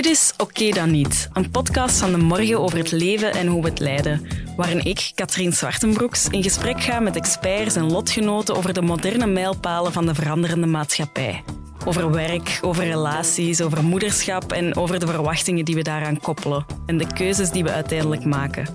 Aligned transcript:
Dit 0.00 0.12
is 0.12 0.32
Oké 0.36 0.70
dan 0.70 0.90
niet, 0.90 1.28
een 1.32 1.50
podcast 1.50 1.98
van 1.98 2.10
de 2.10 2.18
morgen 2.18 2.60
over 2.60 2.78
het 2.78 2.90
leven 2.90 3.32
en 3.32 3.46
hoe 3.46 3.62
we 3.62 3.68
het 3.68 3.78
leiden, 3.78 4.26
waarin 4.56 4.84
ik, 4.84 5.12
Katrien 5.14 5.52
Zwartenbroeks, 5.52 6.28
in 6.28 6.42
gesprek 6.42 6.82
ga 6.82 7.00
met 7.00 7.16
experts 7.16 7.76
en 7.76 7.90
lotgenoten 7.90 8.56
over 8.56 8.72
de 8.72 8.82
moderne 8.82 9.26
mijlpalen 9.26 9.92
van 9.92 10.06
de 10.06 10.14
veranderende 10.14 10.66
maatschappij. 10.66 11.44
Over 11.84 12.10
werk, 12.10 12.58
over 12.62 12.84
relaties, 12.84 13.60
over 13.60 13.84
moederschap 13.84 14.52
en 14.52 14.76
over 14.76 14.98
de 14.98 15.06
verwachtingen 15.06 15.64
die 15.64 15.74
we 15.74 15.82
daaraan 15.82 16.20
koppelen 16.20 16.66
en 16.86 16.98
de 16.98 17.06
keuzes 17.12 17.50
die 17.50 17.62
we 17.62 17.70
uiteindelijk 17.70 18.24
maken. 18.24 18.66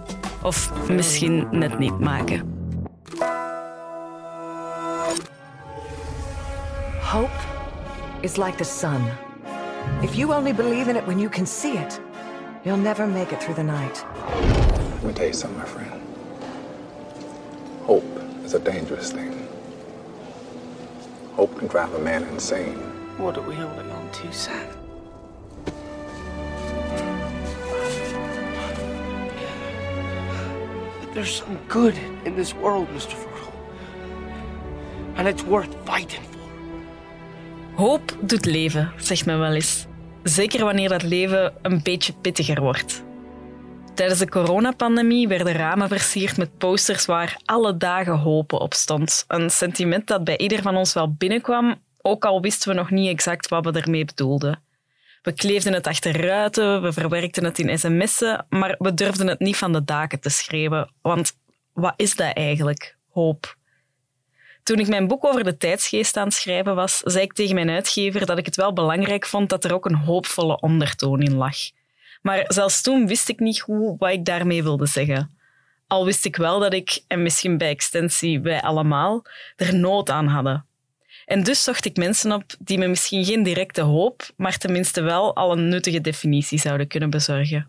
Of 0.44 0.72
misschien 0.90 1.48
net 1.52 1.80
niet 1.80 2.00
maken. 2.00 2.54
Hope 7.02 7.30
is 8.22 8.36
like 8.36 8.56
the 8.56 8.64
sun. 8.64 9.25
If 10.04 10.16
you 10.16 10.34
only 10.34 10.54
believe 10.54 10.88
in 10.88 10.96
it 10.96 11.06
when 11.08 11.20
you 11.20 11.30
can 11.30 11.46
see 11.46 11.78
it, 11.78 12.00
you'll 12.64 12.78
never 12.78 13.08
make 13.08 13.32
it 13.32 13.42
through 13.42 13.56
the 13.56 13.64
night. 13.64 14.06
Let 14.16 15.04
me 15.04 15.14
tell 15.14 15.28
you 15.28 15.34
something, 15.34 15.58
my 15.58 15.66
friend. 15.66 16.02
Hope 17.84 18.06
is 18.44 18.54
a 18.54 18.60
dangerous 18.60 19.12
thing. 19.12 19.48
Hope 21.34 21.58
can 21.58 21.68
drive 21.68 21.94
a 21.94 22.00
man 22.00 22.24
insane. 22.24 22.78
What 23.18 23.38
are 23.38 23.42
we 23.42 23.56
holding 23.56 23.92
on 23.92 24.12
to, 24.12 24.34
Sam? 24.34 24.68
There's 31.14 31.36
some 31.36 31.58
good 31.70 31.98
in 32.26 32.36
this 32.36 32.54
world, 32.54 32.90
Mr. 32.90 33.14
Frodo. 33.14 33.54
And 35.16 35.28
it's 35.28 35.44
worth 35.44 35.74
fighting 35.86 36.22
for. 36.24 36.35
Hoop 37.76 38.18
doet 38.22 38.46
leven, 38.46 38.94
zegt 38.98 39.26
men 39.26 39.40
wel 39.40 39.54
eens. 39.54 39.86
Zeker 40.24 40.66
wanneer 40.66 40.90
dat 40.90 41.04
leven 41.04 41.54
een 41.62 41.84
beetje 41.84 42.14
pittiger 42.14 42.62
wordt. 42.62 43.04
Tijdens 43.94 44.20
de 44.20 44.30
coronapandemie 44.30 45.28
werden 45.28 45.54
ramen 45.54 45.88
versierd 45.88 46.38
met 46.38 46.58
posters 46.58 47.06
waar 47.06 47.38
alle 47.46 47.78
dagen 47.78 48.18
hopen 48.18 48.60
op 48.60 48.74
stond. 48.74 49.26
Een 49.28 49.50
sentiment 49.50 50.08
dat 50.08 50.24
bij 50.24 50.38
ieder 50.38 50.62
van 50.62 50.76
ons 50.76 50.94
wel 50.94 51.14
binnenkwam, 51.14 51.76
ook 52.02 52.26
al 52.26 52.42
wisten 52.42 52.70
we 52.70 52.76
nog 52.76 52.90
niet 52.90 53.10
exact 53.10 53.50
wat 53.50 53.66
we 53.66 53.80
ermee 53.80 54.06
bedoelden. 54.06 54.64
We 55.22 55.32
kleefden 55.32 55.74
het 55.74 55.88
achter 55.88 56.22
ruiten, 56.22 56.82
we 56.82 56.94
verwerkten 56.94 57.44
het 57.44 57.60
in 57.60 57.80
sms'en, 57.80 58.46
maar 58.50 58.76
we 58.80 58.94
durfden 58.94 59.28
het 59.28 59.40
niet 59.40 59.58
van 59.58 59.74
de 59.74 59.84
daken 59.84 60.20
te 60.20 60.30
schrijven. 60.30 60.92
Want 61.02 61.34
wat 61.74 61.94
is 61.96 62.16
dat 62.16 62.34
eigenlijk, 62.34 62.98
hoop? 63.10 63.56
Toen 64.66 64.80
ik 64.80 64.88
mijn 64.88 65.08
boek 65.08 65.26
over 65.26 65.44
de 65.44 65.58
tijdsgeest 65.58 66.18
aan 66.18 66.26
het 66.26 66.34
schrijven 66.34 66.76
was, 66.76 66.98
zei 66.98 67.24
ik 67.24 67.34
tegen 67.34 67.56
mijn 67.56 67.70
uitgever 67.70 68.26
dat 68.26 68.38
ik 68.38 68.46
het 68.46 68.56
wel 68.56 68.74
belangrijk 68.74 69.26
vond 69.26 69.50
dat 69.50 69.64
er 69.64 69.74
ook 69.74 69.86
een 69.86 69.96
hoopvolle 69.96 70.60
ondertoon 70.60 71.22
in 71.22 71.36
lag. 71.36 71.56
Maar 72.22 72.44
zelfs 72.48 72.82
toen 72.82 73.08
wist 73.08 73.30
ik 73.30 73.40
niet 73.40 73.60
hoe 73.60 73.96
wat 73.98 74.12
ik 74.12 74.26
daarmee 74.26 74.64
wilde 74.64 74.86
zeggen. 74.86 75.38
Al 75.88 76.06
wist 76.06 76.26
ik 76.26 76.36
wel 76.36 76.60
dat 76.60 76.74
ik, 76.74 77.04
en 77.08 77.22
misschien 77.22 77.58
bij 77.58 77.70
extensie 77.70 78.40
wij 78.40 78.62
allemaal, 78.62 79.26
er 79.56 79.76
nood 79.76 80.10
aan 80.10 80.28
hadden. 80.28 80.66
En 81.26 81.44
dus 81.44 81.64
zocht 81.64 81.86
ik 81.86 81.98
mensen 81.98 82.32
op 82.32 82.44
die 82.60 82.78
me 82.78 82.88
misschien 82.88 83.26
geen 83.26 83.44
directe 83.44 83.82
hoop, 83.82 84.30
maar 84.38 84.58
tenminste 84.58 85.02
wel 85.02 85.36
al 85.36 85.52
een 85.52 85.68
nuttige 85.70 86.02
definitie 86.02 86.60
zouden 86.60 86.88
kunnen 86.88 87.10
bezorgen. 87.10 87.68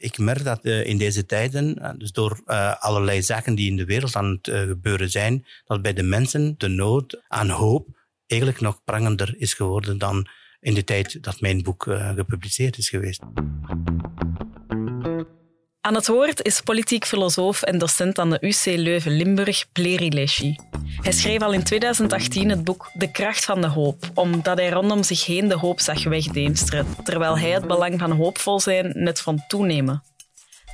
Ik 0.00 0.18
merk 0.18 0.44
dat 0.44 0.64
uh, 0.64 0.86
in 0.86 0.98
deze 0.98 1.26
tijden, 1.26 1.78
uh, 1.78 1.90
dus 1.96 2.12
door 2.12 2.40
uh, 2.46 2.74
allerlei 2.78 3.22
zaken 3.22 3.54
die 3.54 3.70
in 3.70 3.76
de 3.76 3.84
wereld 3.84 4.16
aan 4.16 4.30
het 4.30 4.50
gebeuren 4.50 5.10
zijn, 5.10 5.46
dat 5.64 5.82
bij 5.82 5.92
de 5.92 6.02
mensen 6.02 6.54
de 6.58 6.68
nood 6.68 7.22
aan 7.28 7.48
hoop 7.48 7.86
eigenlijk 8.26 8.60
nog 8.60 8.84
prangender 8.84 9.34
is 9.38 9.54
geworden 9.54 9.98
dan 9.98 10.28
in 10.60 10.74
de 10.74 10.84
tijd 10.84 11.22
dat 11.22 11.40
mijn 11.40 11.62
boek 11.62 11.82
gepubliceerd 12.14 12.78
is 12.78 12.88
geweest. 12.88 13.22
Aan 15.88 15.94
het 15.94 16.06
woord 16.06 16.42
is 16.42 16.60
politiek 16.60 17.06
filosoof 17.06 17.62
en 17.62 17.78
docent 17.78 18.18
aan 18.18 18.30
de 18.30 18.38
UC 18.40 18.64
Leuven-Limburg, 18.64 19.72
Pleri 19.72 20.08
Leschi. 20.08 20.56
Hij 21.00 21.12
schreef 21.12 21.40
al 21.40 21.52
in 21.52 21.62
2018 21.62 22.48
het 22.48 22.64
boek 22.64 22.90
De 22.94 23.10
kracht 23.10 23.44
van 23.44 23.60
de 23.60 23.66
hoop, 23.66 24.10
omdat 24.14 24.58
hij 24.58 24.68
rondom 24.68 25.02
zich 25.02 25.26
heen 25.26 25.48
de 25.48 25.56
hoop 25.56 25.80
zag 25.80 26.04
wegdeemsteren, 26.04 26.86
terwijl 27.04 27.38
hij 27.38 27.50
het 27.50 27.66
belang 27.66 27.98
van 27.98 28.10
hoopvol 28.10 28.60
zijn 28.60 28.92
net 28.94 29.20
vond 29.20 29.48
toenemen. 29.48 30.02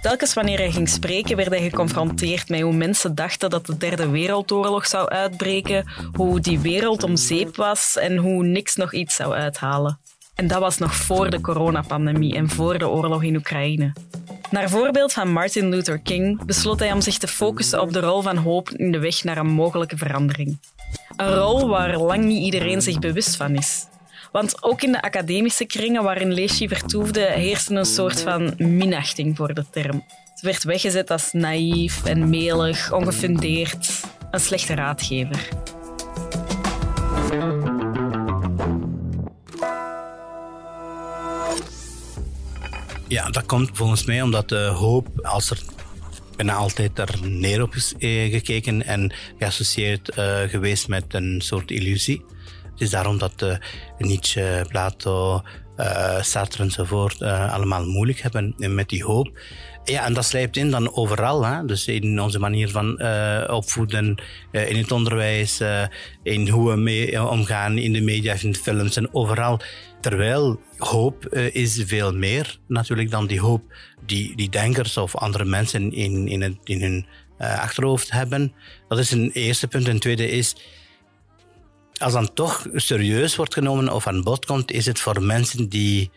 Telkens 0.02 0.34
wanneer 0.34 0.58
hij 0.58 0.70
ging 0.70 0.88
spreken, 0.88 1.36
werd 1.36 1.48
hij 1.48 1.62
geconfronteerd 1.62 2.48
met 2.48 2.60
hoe 2.60 2.74
mensen 2.74 3.14
dachten 3.14 3.50
dat 3.50 3.66
de 3.66 3.76
Derde 3.76 4.08
Wereldoorlog 4.08 4.86
zou 4.86 5.08
uitbreken, 5.08 5.90
hoe 6.12 6.40
die 6.40 6.58
wereld 6.58 7.02
om 7.02 7.16
zeep 7.16 7.56
was 7.56 7.96
en 7.96 8.16
hoe 8.16 8.44
niks 8.44 8.76
nog 8.76 8.92
iets 8.92 9.14
zou 9.14 9.34
uithalen. 9.34 9.98
En 10.34 10.46
dat 10.46 10.60
was 10.60 10.78
nog 10.78 10.94
voor 10.94 11.30
de 11.30 11.40
coronapandemie 11.40 12.34
en 12.34 12.48
voor 12.48 12.78
de 12.78 12.88
oorlog 12.88 13.22
in 13.22 13.36
Oekraïne. 13.36 13.92
Naar 14.50 14.70
voorbeeld 14.70 15.12
van 15.12 15.32
Martin 15.32 15.68
Luther 15.68 15.98
King 15.98 16.44
besloot 16.44 16.78
hij 16.78 16.92
om 16.92 17.00
zich 17.00 17.18
te 17.18 17.28
focussen 17.28 17.80
op 17.80 17.92
de 17.92 18.00
rol 18.00 18.22
van 18.22 18.36
hoop 18.36 18.70
in 18.70 18.92
de 18.92 18.98
weg 18.98 19.24
naar 19.24 19.36
een 19.36 19.50
mogelijke 19.50 19.96
verandering. 19.96 20.58
Een 21.16 21.34
rol 21.34 21.68
waar 21.68 21.98
lang 21.98 22.24
niet 22.24 22.42
iedereen 22.42 22.82
zich 22.82 22.98
bewust 22.98 23.36
van 23.36 23.56
is. 23.56 23.86
Want 24.32 24.62
ook 24.62 24.82
in 24.82 24.92
de 24.92 25.02
academische 25.02 25.64
kringen 25.64 26.02
waarin 26.02 26.32
Leeschi 26.32 26.68
vertoefde, 26.68 27.20
heerste 27.20 27.74
een 27.74 27.84
soort 27.84 28.20
van 28.20 28.54
minachting 28.56 29.36
voor 29.36 29.54
de 29.54 29.64
term. 29.70 30.04
Het 30.30 30.40
werd 30.40 30.64
weggezet 30.64 31.10
als 31.10 31.32
naïef 31.32 32.04
en 32.04 32.30
melig, 32.30 32.92
ongefundeerd, 32.92 34.00
een 34.30 34.40
slechte 34.40 34.74
raadgever. 34.74 35.48
Ja, 43.08 43.30
dat 43.30 43.46
komt 43.46 43.70
volgens 43.72 44.04
mij 44.04 44.22
omdat 44.22 44.48
de 44.48 44.64
hoop, 44.64 45.08
als 45.22 45.50
er 45.50 45.58
bijna 46.36 46.54
altijd 46.54 46.98
er 46.98 47.18
neer 47.22 47.62
op 47.62 47.74
is 47.74 47.94
eh, 47.98 48.30
gekeken 48.30 48.84
en 48.84 49.12
geassocieerd 49.38 50.18
uh, 50.18 50.40
geweest 50.40 50.88
met 50.88 51.04
een 51.08 51.40
soort 51.40 51.70
illusie. 51.70 52.24
Het 52.72 52.80
is 52.80 52.90
daarom 52.90 53.18
dat 53.18 53.42
uh, 53.42 53.56
Nietzsche, 53.98 54.66
Plato, 54.68 55.42
uh, 55.76 56.22
Sartre 56.22 56.62
enzovoort 56.62 57.22
allemaal 57.22 57.86
moeilijk 57.86 58.20
hebben 58.20 58.54
met 58.56 58.88
die 58.88 59.04
hoop. 59.04 59.38
Ja, 59.84 60.04
en 60.04 60.12
dat 60.12 60.24
slijpt 60.24 60.56
in 60.56 60.70
dan 60.70 60.94
overal. 60.94 61.46
Hè? 61.46 61.64
Dus 61.64 61.86
in 61.86 62.20
onze 62.20 62.38
manier 62.38 62.70
van 62.70 63.02
uh, 63.02 63.44
opvoeden, 63.50 64.22
uh, 64.52 64.70
in 64.70 64.76
het 64.76 64.92
onderwijs, 64.92 65.60
uh, 65.60 65.82
in 66.22 66.48
hoe 66.48 66.70
we 66.70 66.76
mee 66.76 67.22
omgaan 67.28 67.78
in 67.78 67.92
de 67.92 68.00
media, 68.00 68.36
in 68.40 68.52
de 68.52 68.58
films 68.58 68.96
en 68.96 69.14
overal. 69.14 69.60
Terwijl 70.00 70.60
hoop 70.76 71.28
is 71.34 71.82
veel 71.86 72.14
meer 72.14 72.58
natuurlijk 72.68 73.10
dan 73.10 73.26
die 73.26 73.40
hoop 73.40 73.62
die, 74.06 74.36
die 74.36 74.48
denkers 74.48 74.96
of 74.96 75.16
andere 75.16 75.44
mensen 75.44 75.92
in, 75.92 76.28
in, 76.28 76.58
in 76.64 76.80
hun 76.80 77.06
achterhoofd 77.38 78.10
hebben. 78.10 78.52
Dat 78.88 78.98
is 78.98 79.10
een 79.10 79.30
eerste 79.30 79.68
punt. 79.68 79.88
En 79.88 79.98
tweede 79.98 80.28
is, 80.28 80.56
als 81.96 82.12
dan 82.12 82.34
toch 82.34 82.66
serieus 82.72 83.36
wordt 83.36 83.54
genomen 83.54 83.92
of 83.92 84.06
aan 84.06 84.22
bod 84.22 84.44
komt, 84.44 84.72
is 84.72 84.86
het 84.86 85.00
voor 85.00 85.22
mensen 85.22 85.68
die 85.68 86.10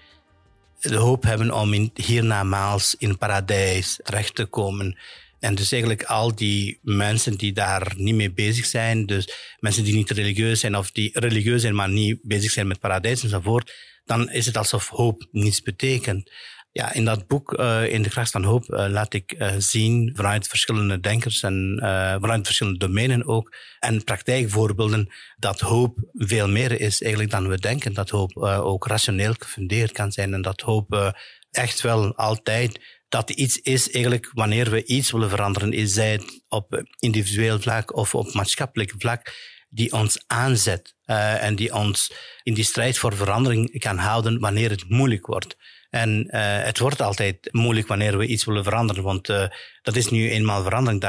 de 0.87 0.95
hoop 0.95 1.23
hebben 1.23 1.51
om 1.51 1.73
in, 1.73 1.91
hiernamaals 1.95 2.95
in 2.97 3.17
paradijs 3.17 3.99
terecht 4.03 4.35
te 4.35 4.45
komen. 4.45 4.97
En 5.39 5.55
dus 5.55 5.71
eigenlijk 5.71 6.03
al 6.03 6.35
die 6.35 6.79
mensen 6.81 7.37
die 7.37 7.53
daar 7.53 7.93
niet 7.97 8.15
mee 8.15 8.31
bezig 8.31 8.65
zijn, 8.65 9.05
dus 9.05 9.29
mensen 9.59 9.83
die 9.83 9.95
niet 9.95 10.09
religieus 10.09 10.59
zijn 10.59 10.77
of 10.77 10.91
die 10.91 11.09
religieus 11.13 11.61
zijn 11.61 11.75
maar 11.75 11.89
niet 11.89 12.19
bezig 12.21 12.51
zijn 12.51 12.67
met 12.67 12.79
paradijs 12.79 13.23
enzovoort, 13.23 13.73
dan 14.05 14.31
is 14.31 14.45
het 14.45 14.57
alsof 14.57 14.87
hoop 14.87 15.27
niets 15.31 15.61
betekent. 15.61 16.31
Ja, 16.77 16.93
in 16.93 17.05
dat 17.05 17.27
boek, 17.27 17.59
uh, 17.59 17.93
In 17.93 18.01
de 18.01 18.09
kracht 18.09 18.31
van 18.31 18.43
hoop, 18.43 18.63
uh, 18.69 18.85
laat 18.89 19.13
ik 19.13 19.35
uh, 19.37 19.53
zien 19.57 20.11
vanuit 20.15 20.47
verschillende 20.47 20.99
denkers 20.99 21.43
en 21.43 21.77
vanuit 22.21 22.45
verschillende 22.45 22.79
domeinen 22.79 23.25
ook 23.25 23.55
en 23.79 24.03
praktijkvoorbeelden 24.03 25.13
dat 25.37 25.59
hoop 25.59 25.97
veel 26.13 26.47
meer 26.47 26.79
is 26.79 27.01
eigenlijk 27.01 27.31
dan 27.31 27.47
we 27.47 27.59
denken. 27.59 27.93
Dat 27.93 28.09
hoop 28.09 28.37
ook 28.41 28.87
rationeel 28.87 29.33
gefundeerd 29.39 29.91
kan 29.91 30.11
zijn 30.11 30.33
en 30.33 30.41
dat 30.41 30.61
hoop 30.61 31.13
echt 31.51 31.81
wel 31.81 32.15
altijd 32.15 32.79
dat 33.09 33.29
iets 33.29 33.57
is 33.57 33.91
eigenlijk 33.91 34.29
wanneer 34.33 34.69
we 34.69 34.85
iets 34.85 35.11
willen 35.11 35.29
veranderen, 35.29 35.73
is 35.73 35.93
zij 35.93 36.11
het 36.11 36.43
op 36.47 36.83
individueel 36.99 37.59
vlak 37.59 37.95
of 37.95 38.15
op 38.15 38.33
maatschappelijk 38.33 38.93
vlak 38.97 39.33
die 39.69 39.91
ons 39.93 40.23
aanzet 40.27 40.95
en 41.39 41.55
die 41.55 41.73
ons 41.73 42.11
in 42.43 42.53
die 42.53 42.63
strijd 42.63 42.97
voor 42.97 43.15
verandering 43.15 43.79
kan 43.79 43.97
houden 43.97 44.39
wanneer 44.39 44.69
het 44.69 44.89
moeilijk 44.89 45.25
wordt. 45.25 45.55
En 45.89 46.27
uh, 46.27 46.63
het 46.63 46.79
wordt 46.79 47.01
altijd 47.01 47.49
moeilijk 47.51 47.87
wanneer 47.87 48.17
we 48.17 48.25
iets 48.25 48.45
willen 48.45 48.63
veranderen, 48.63 49.03
want 49.03 49.29
uh, 49.29 49.47
dat 49.81 49.95
is 49.95 50.09
nu 50.09 50.29
eenmaal 50.29 50.63
verandering, 50.63 51.01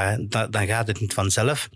dan, 0.51 0.67
gaat 0.67 0.87
het 0.87 1.01
niet 1.01 1.15
vanzelf. 1.15 1.69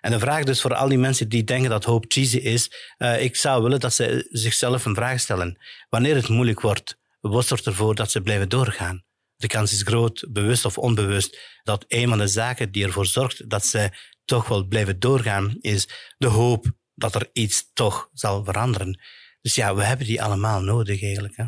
En 0.00 0.10
de 0.10 0.18
vraag 0.18 0.44
dus 0.44 0.60
voor 0.60 0.74
al 0.74 0.88
die 0.88 0.98
mensen 0.98 1.28
die 1.28 1.44
denken 1.44 1.70
dat 1.70 1.84
hoop 1.84 2.04
cheesy 2.08 2.36
is, 2.36 2.94
uh, 2.98 3.22
ik 3.22 3.36
zou 3.36 3.62
willen 3.62 3.80
dat 3.80 3.94
ze 3.94 4.26
zichzelf 4.30 4.84
een 4.84 4.94
vraag 4.94 5.20
stellen. 5.20 5.58
Wanneer 5.88 6.14
het 6.14 6.28
moeilijk 6.28 6.60
wordt, 6.60 6.98
wat 7.20 7.46
zorgt 7.46 7.66
ervoor 7.66 7.94
dat 7.94 8.10
ze 8.10 8.20
blijven 8.20 8.48
doorgaan? 8.48 9.04
De 9.36 9.46
kans 9.46 9.72
is 9.72 9.82
groot, 9.82 10.26
bewust 10.28 10.64
of 10.64 10.78
onbewust, 10.78 11.38
dat 11.62 11.84
een 11.88 12.08
van 12.08 12.18
de 12.18 12.26
zaken 12.26 12.72
die 12.72 12.84
ervoor 12.84 13.06
zorgt 13.06 13.50
dat 13.50 13.66
ze 13.66 13.90
toch 14.24 14.48
wel 14.48 14.66
blijven 14.66 14.98
doorgaan, 14.98 15.56
is 15.60 15.88
de 16.18 16.26
hoop 16.26 16.72
dat 16.94 17.14
er 17.14 17.28
iets 17.32 17.70
toch 17.72 18.08
zal 18.12 18.44
veranderen. 18.44 19.00
Dus 19.40 19.54
ja, 19.54 19.74
we 19.74 19.84
hebben 19.84 20.06
die 20.06 20.22
allemaal 20.22 20.60
nodig 20.60 21.02
eigenlijk. 21.02 21.36
Hè? 21.36 21.44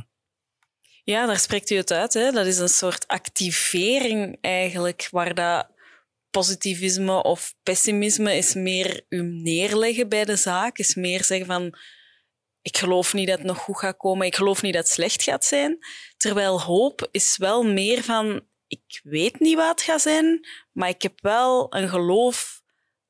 Ja, 1.04 1.26
daar 1.26 1.38
spreekt 1.38 1.70
u 1.70 1.76
het 1.76 1.92
uit. 1.92 2.14
Hè? 2.14 2.30
Dat 2.30 2.46
is 2.46 2.58
een 2.58 2.68
soort 2.68 3.06
activering 3.06 4.38
eigenlijk, 4.40 5.08
waar 5.10 5.34
dat 5.34 5.70
positivisme 6.30 7.22
of 7.22 7.54
pessimisme 7.62 8.36
is 8.36 8.54
meer 8.54 9.04
u 9.08 9.22
neerleggen 9.22 10.08
bij 10.08 10.24
de 10.24 10.36
zaak, 10.36 10.78
is 10.78 10.94
meer 10.94 11.24
zeggen 11.24 11.46
van 11.46 11.78
ik 12.62 12.76
geloof 12.76 13.12
niet 13.12 13.28
dat 13.28 13.38
het 13.38 13.46
nog 13.46 13.58
goed 13.58 13.78
gaat 13.78 13.96
komen, 13.96 14.26
ik 14.26 14.34
geloof 14.34 14.62
niet 14.62 14.74
dat 14.74 14.82
het 14.82 14.92
slecht 14.92 15.22
gaat 15.22 15.44
zijn. 15.44 15.78
Terwijl 16.16 16.60
hoop 16.60 17.08
is 17.10 17.36
wel 17.36 17.62
meer 17.62 18.02
van 18.02 18.46
ik 18.66 19.00
weet 19.02 19.40
niet 19.40 19.56
wat 19.56 19.68
het 19.68 19.82
gaat 19.82 20.02
zijn, 20.02 20.46
maar 20.72 20.88
ik 20.88 21.02
heb 21.02 21.20
wel 21.20 21.74
een 21.74 21.88
geloof 21.88 22.62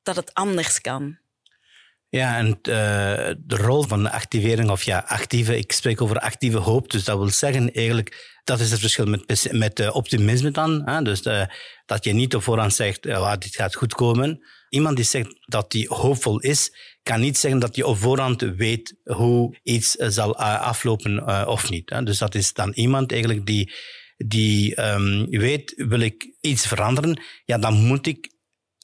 dat 0.03 0.15
het 0.15 0.33
anders 0.33 0.81
kan. 0.81 1.17
Ja, 2.15 2.37
en 2.37 2.47
uh, 2.47 2.55
de 3.39 3.55
rol 3.55 3.83
van 3.83 4.03
de 4.03 4.11
activering, 4.11 4.69
of 4.69 4.83
ja, 4.83 5.05
actieve, 5.07 5.57
ik 5.57 5.71
spreek 5.71 6.01
over 6.01 6.19
actieve 6.19 6.57
hoop, 6.57 6.91
dus 6.91 7.03
dat 7.03 7.17
wil 7.17 7.29
zeggen 7.29 7.73
eigenlijk, 7.73 8.39
dat 8.43 8.59
is 8.59 8.71
het 8.71 8.79
verschil 8.79 9.05
met, 9.05 9.47
met 9.51 9.79
uh, 9.79 9.95
optimisme 9.95 10.51
dan. 10.51 10.81
Hè? 10.85 11.01
Dus 11.01 11.25
uh, 11.25 11.43
dat 11.85 12.03
je 12.03 12.13
niet 12.13 12.35
op 12.35 12.43
voorhand 12.43 12.73
zegt, 12.73 13.05
uh, 13.05 13.33
dit 13.37 13.55
gaat 13.55 13.75
goed 13.75 13.93
komen. 13.93 14.39
Iemand 14.69 14.95
die 14.95 15.05
zegt 15.05 15.35
dat 15.45 15.73
hij 15.73 15.85
hoopvol 15.89 16.39
is, 16.39 16.75
kan 17.03 17.19
niet 17.19 17.37
zeggen 17.37 17.59
dat 17.59 17.75
je 17.75 17.85
op 17.85 17.97
voorhand 17.97 18.41
weet 18.41 18.95
hoe 19.03 19.57
iets 19.63 19.91
zal 19.91 20.35
aflopen 20.37 21.47
of 21.47 21.69
niet. 21.69 21.95
Dus 22.03 22.17
dat 22.17 22.35
is 22.35 22.53
dan 22.53 22.71
iemand 22.71 23.11
eigenlijk 23.11 23.45
die, 23.45 23.73
die 24.17 24.81
um, 24.81 25.29
weet, 25.29 25.73
wil 25.75 25.99
ik 25.99 26.35
iets 26.41 26.67
veranderen, 26.67 27.21
ja, 27.45 27.57
dan 27.57 27.73
moet 27.73 28.07
ik 28.07 28.32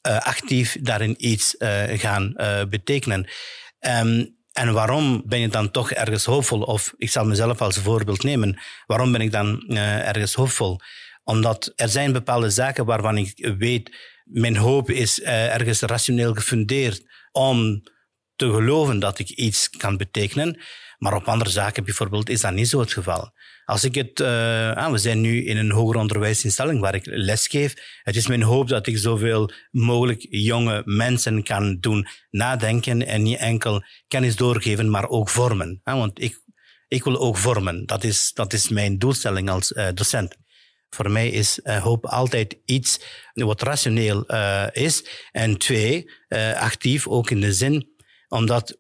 actief 0.01 0.78
daarin 0.81 1.16
iets 1.18 1.56
uh, 1.60 1.84
gaan 1.88 2.34
uh, 2.36 2.63
betekenen. 2.69 3.30
Um, 3.80 4.38
en 4.51 4.74
waarom 4.74 5.24
ben 5.25 5.40
je 5.40 5.48
dan 5.48 5.72
toch 5.72 5.92
ergens 5.92 6.25
hoopvol? 6.25 6.62
Of 6.62 6.94
ik 6.98 7.10
zal 7.10 7.25
mezelf 7.25 7.62
als 7.62 7.78
voorbeeld 7.78 8.24
nemen. 8.24 8.60
Waarom 8.86 9.12
ben 9.12 9.22
ik 9.22 9.31
dan 9.31 9.68
ergens 9.68 10.34
hoopvol? 10.34 10.80
Omdat 11.24 11.74
er 11.75 11.90
zijn 11.90 12.12
bepaalde 12.12 12.50
zaken 12.50 12.86
waarvan 12.86 13.18
ik 13.18 13.54
weet, 13.57 13.98
mijn 14.24 14.57
hoop 14.57 14.90
is 14.90 15.22
ergens 15.22 15.81
rationeel 15.81 16.34
gefundeerd 16.34 17.04
om 17.31 17.84
te 18.36 18.51
geloven 18.51 19.00
dat 19.00 19.19
ik 19.19 19.30
iets 19.30 19.69
kan 19.69 19.98
betekenen. 19.98 20.62
Maar 20.98 21.16
op 21.16 21.28
andere 21.28 21.50
zaken 21.50 21.84
bijvoorbeeld 21.84 22.30
is 22.30 22.42
dat 22.42 22.54
niet 22.54 22.68
zo 22.68 22.80
het 22.80 22.94
geval. 22.94 23.31
Als 23.69 23.83
ik 23.83 23.95
het, 23.95 24.19
uh, 24.19 24.71
ah, 24.71 24.92
we 24.92 24.98
zijn 24.98 25.21
nu 25.21 25.45
in 25.45 25.57
een 25.57 25.71
hoger 25.71 25.95
onderwijsinstelling 25.95 26.80
waar 26.80 26.95
ik 26.95 27.06
les 27.06 27.48
geef. 27.48 27.74
Het 28.04 28.16
is 28.16 28.27
mijn 28.27 28.42
hoop 28.42 28.68
dat 28.68 28.88
ik 28.88 28.98
zoveel 28.98 29.51
mogelijk 29.71 30.25
jonge 30.30 30.81
mensen 30.86 31.44
kan 31.44 31.77
doen 31.80 32.07
nadenken 32.30 33.07
en 33.07 33.21
niet 33.21 33.38
enkel 33.38 33.83
kennis 34.07 34.36
doorgeven, 34.36 34.89
maar 34.89 35.10
ook 35.10 35.30
vormen. 35.30 35.80
Ah, 35.83 35.98
want 35.98 36.21
ik, 36.21 36.42
ik 36.88 37.04
wil 37.04 37.19
ook 37.19 37.38
vormen. 37.38 37.86
Dat 37.86 38.04
is, 38.04 38.33
dat 38.33 38.54
is 38.54 38.69
mijn 38.69 38.98
doelstelling 38.98 39.50
als 39.50 39.72
uh, 39.72 39.88
docent. 39.94 40.36
Voor 40.89 41.12
mij 41.12 41.30
is 41.30 41.60
uh, 41.63 41.83
hoop 41.83 42.06
altijd 42.06 42.57
iets 42.65 43.00
wat 43.33 43.62
rationeel 43.62 44.25
is. 44.72 45.04
En 45.31 45.57
twee, 45.57 46.12
actief 46.56 47.07
ook 47.07 47.30
in 47.30 47.42
de 47.42 47.54
zin, 47.54 47.89
omdat 48.27 48.77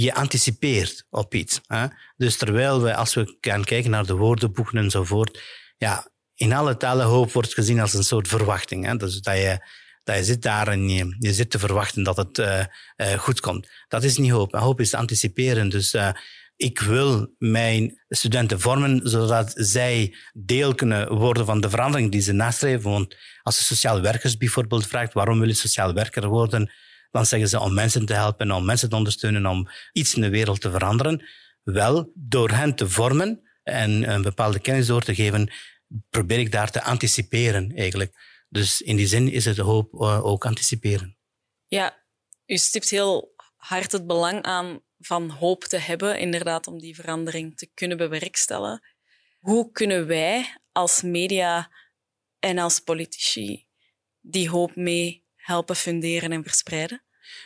je 0.00 0.14
anticipeert 0.14 1.06
op 1.10 1.34
iets. 1.34 1.60
Hè? 1.66 1.86
Dus 2.16 2.36
terwijl 2.36 2.82
we, 2.82 2.94
als 2.94 3.14
we 3.14 3.36
gaan 3.40 3.64
kijken 3.64 3.90
naar 3.90 4.06
de 4.06 4.14
woordenboeken 4.14 4.78
enzovoort, 4.78 5.42
ja, 5.76 6.10
in 6.34 6.52
alle 6.52 6.76
talen 6.76 7.06
hoop 7.06 7.32
wordt 7.32 7.54
gezien 7.54 7.80
als 7.80 7.94
een 7.94 8.04
soort 8.04 8.28
verwachting. 8.28 8.86
Hè? 8.86 8.96
Dus 8.96 9.20
dat 9.20 9.36
je, 9.36 9.66
dat 10.04 10.16
je 10.16 10.24
zit 10.24 10.42
daar 10.42 10.68
en 10.68 10.88
je, 10.88 11.16
je 11.18 11.32
zit 11.32 11.50
te 11.50 11.58
verwachten 11.58 12.02
dat 12.02 12.16
het 12.16 12.38
uh, 12.38 12.64
uh, 12.96 13.12
goed 13.12 13.40
komt. 13.40 13.68
Dat 13.88 14.02
is 14.02 14.16
niet 14.16 14.30
hoop. 14.30 14.52
Hoop 14.52 14.80
is 14.80 14.94
anticiperen. 14.94 15.68
Dus 15.68 15.94
uh, 15.94 16.08
ik 16.56 16.80
wil 16.80 17.34
mijn 17.38 18.02
studenten 18.08 18.60
vormen 18.60 19.00
zodat 19.04 19.52
zij 19.54 20.16
deel 20.32 20.74
kunnen 20.74 21.14
worden 21.14 21.46
van 21.46 21.60
de 21.60 21.70
verandering 21.70 22.10
die 22.10 22.20
ze 22.20 22.32
nastreven. 22.32 22.90
Want 22.90 23.16
als 23.42 23.58
je 23.58 23.64
sociaal 23.64 24.00
werkers 24.00 24.36
bijvoorbeeld 24.36 24.86
vraagt 24.86 25.12
waarom 25.12 25.38
wil 25.38 25.48
je 25.48 25.54
sociaal 25.54 25.94
werker 25.94 26.28
worden, 26.28 26.70
dan 27.12 27.26
zeggen 27.26 27.48
ze 27.48 27.60
om 27.60 27.74
mensen 27.74 28.06
te 28.06 28.14
helpen, 28.14 28.50
om 28.50 28.64
mensen 28.64 28.88
te 28.88 28.96
ondersteunen, 28.96 29.46
om 29.46 29.68
iets 29.92 30.14
in 30.14 30.20
de 30.20 30.30
wereld 30.30 30.60
te 30.60 30.70
veranderen. 30.70 31.28
Wel, 31.62 32.12
door 32.14 32.50
hen 32.50 32.74
te 32.74 32.88
vormen 32.88 33.50
en 33.62 34.10
een 34.10 34.22
bepaalde 34.22 34.60
kennis 34.60 34.86
door 34.86 35.02
te 35.02 35.14
geven, 35.14 35.52
probeer 36.10 36.38
ik 36.38 36.52
daar 36.52 36.70
te 36.70 36.82
anticiperen 36.82 37.72
eigenlijk. 37.76 38.44
Dus 38.48 38.80
in 38.80 38.96
die 38.96 39.06
zin 39.06 39.28
is 39.28 39.44
het 39.44 39.58
hoop 39.58 39.94
uh, 39.94 40.24
ook 40.24 40.46
anticiperen. 40.46 41.16
Ja, 41.66 42.04
u 42.46 42.56
stipt 42.56 42.90
heel 42.90 43.34
hard 43.56 43.92
het 43.92 44.06
belang 44.06 44.42
aan 44.42 44.80
van 44.98 45.30
hoop 45.30 45.64
te 45.64 45.78
hebben, 45.78 46.18
inderdaad, 46.18 46.66
om 46.66 46.78
die 46.78 46.94
verandering 46.94 47.56
te 47.56 47.70
kunnen 47.74 47.96
bewerkstelligen. 47.96 48.82
Hoe 49.38 49.70
kunnen 49.70 50.06
wij 50.06 50.56
als 50.72 51.02
media 51.02 51.70
en 52.38 52.58
als 52.58 52.80
politici 52.80 53.66
die 54.20 54.48
hoop 54.48 54.76
mee 54.76 55.21
helpen 55.42 55.76
funderen 55.76 56.32
en 56.32 56.42
verspreiden? 56.42 57.02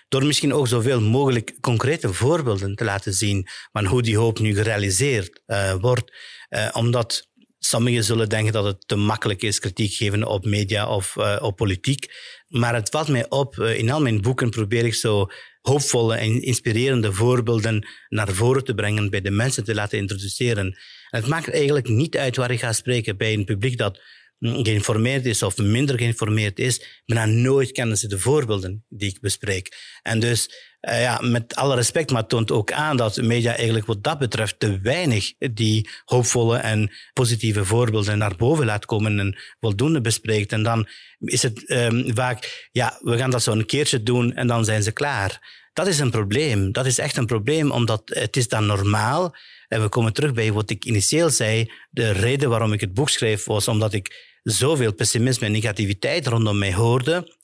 Door 0.08 0.24
misschien 0.24 0.52
ook 0.52 0.68
zoveel 0.68 1.00
mogelijk 1.00 1.56
concrete 1.60 2.12
voorbeelden 2.12 2.74
te 2.74 2.84
laten 2.84 3.12
zien 3.12 3.48
van 3.72 3.84
hoe 3.84 4.02
die 4.02 4.16
hoop 4.16 4.38
nu 4.38 4.54
gerealiseerd 4.54 5.42
uh, 5.46 5.74
wordt. 5.74 6.12
Uh, 6.48 6.68
omdat 6.72 7.28
sommigen 7.58 8.04
zullen 8.04 8.28
denken 8.28 8.52
dat 8.52 8.64
het 8.64 8.88
te 8.88 8.96
makkelijk 8.96 9.42
is 9.42 9.58
kritiek 9.58 9.92
geven 9.92 10.24
op 10.24 10.44
media 10.44 10.88
of 10.88 11.16
uh, 11.16 11.36
op 11.40 11.56
politiek. 11.56 12.14
Maar 12.48 12.74
het 12.74 12.88
valt 12.88 13.08
mij 13.08 13.28
op, 13.28 13.58
in 13.58 13.90
al 13.90 14.00
mijn 14.00 14.20
boeken 14.20 14.50
probeer 14.50 14.84
ik 14.84 14.94
zo 14.94 15.26
hoopvolle 15.60 16.16
en 16.16 16.42
inspirerende 16.42 17.12
voorbeelden 17.12 17.86
naar 18.08 18.28
voren 18.28 18.64
te 18.64 18.74
brengen, 18.74 19.10
bij 19.10 19.20
de 19.20 19.30
mensen 19.30 19.64
te 19.64 19.74
laten 19.74 19.98
introduceren. 19.98 20.64
En 20.64 20.76
het 21.20 21.26
maakt 21.26 21.50
eigenlijk 21.50 21.88
niet 21.88 22.16
uit 22.16 22.36
waar 22.36 22.50
ik 22.50 22.60
ga 22.60 22.72
spreken 22.72 23.16
bij 23.16 23.32
een 23.32 23.44
publiek 23.44 23.78
dat 23.78 24.00
geïnformeerd 24.38 25.26
is 25.26 25.42
of 25.42 25.56
minder 25.56 25.98
geïnformeerd 25.98 26.58
is, 26.58 27.02
bijna 27.06 27.24
nooit 27.24 27.72
kennen 27.72 27.96
ze 27.96 28.08
de 28.08 28.18
voorbeelden 28.18 28.84
die 28.88 29.10
ik 29.10 29.20
bespreek. 29.20 29.98
En 30.02 30.20
dus, 30.20 30.50
uh, 30.80 31.00
ja, 31.00 31.20
met 31.22 31.54
alle 31.54 31.74
respect, 31.74 32.10
maar 32.10 32.26
toont 32.26 32.50
ook 32.50 32.72
aan 32.72 32.96
dat 32.96 33.16
media 33.16 33.54
eigenlijk 33.54 33.86
wat 33.86 34.02
dat 34.02 34.18
betreft 34.18 34.58
te 34.58 34.80
weinig 34.80 35.32
die 35.38 35.88
hoopvolle 36.04 36.56
en 36.56 36.92
positieve 37.12 37.64
voorbeelden 37.64 38.18
naar 38.18 38.36
boven 38.36 38.66
laat 38.66 38.86
komen 38.86 39.18
en 39.18 39.38
voldoende 39.60 40.00
bespreekt. 40.00 40.52
En 40.52 40.62
dan 40.62 40.88
is 41.18 41.42
het 41.42 41.70
um, 41.70 42.14
vaak, 42.14 42.68
ja, 42.72 42.98
we 43.02 43.16
gaan 43.16 43.30
dat 43.30 43.42
zo 43.42 43.52
een 43.52 43.66
keertje 43.66 44.02
doen 44.02 44.34
en 44.34 44.46
dan 44.46 44.64
zijn 44.64 44.82
ze 44.82 44.92
klaar. 44.92 45.64
Dat 45.76 45.86
is 45.86 45.98
een 45.98 46.10
probleem. 46.10 46.72
Dat 46.72 46.86
is 46.86 46.98
echt 46.98 47.16
een 47.16 47.26
probleem, 47.26 47.70
omdat 47.70 48.02
het 48.04 48.36
is 48.36 48.48
dan 48.48 48.66
normaal. 48.66 49.34
En 49.68 49.82
we 49.82 49.88
komen 49.88 50.12
terug 50.12 50.32
bij 50.32 50.52
wat 50.52 50.70
ik 50.70 50.84
initieel 50.84 51.30
zei. 51.30 51.72
De 51.90 52.10
reden 52.10 52.48
waarom 52.48 52.72
ik 52.72 52.80
het 52.80 52.94
boek 52.94 53.08
schreef 53.08 53.44
was 53.44 53.68
omdat 53.68 53.92
ik 53.92 54.25
zoveel 54.52 54.94
pessimisme 54.94 55.46
en 55.46 55.52
negativiteit 55.52 56.26
rondom 56.26 56.58
mij 56.58 56.74
hoorde. 56.74 57.34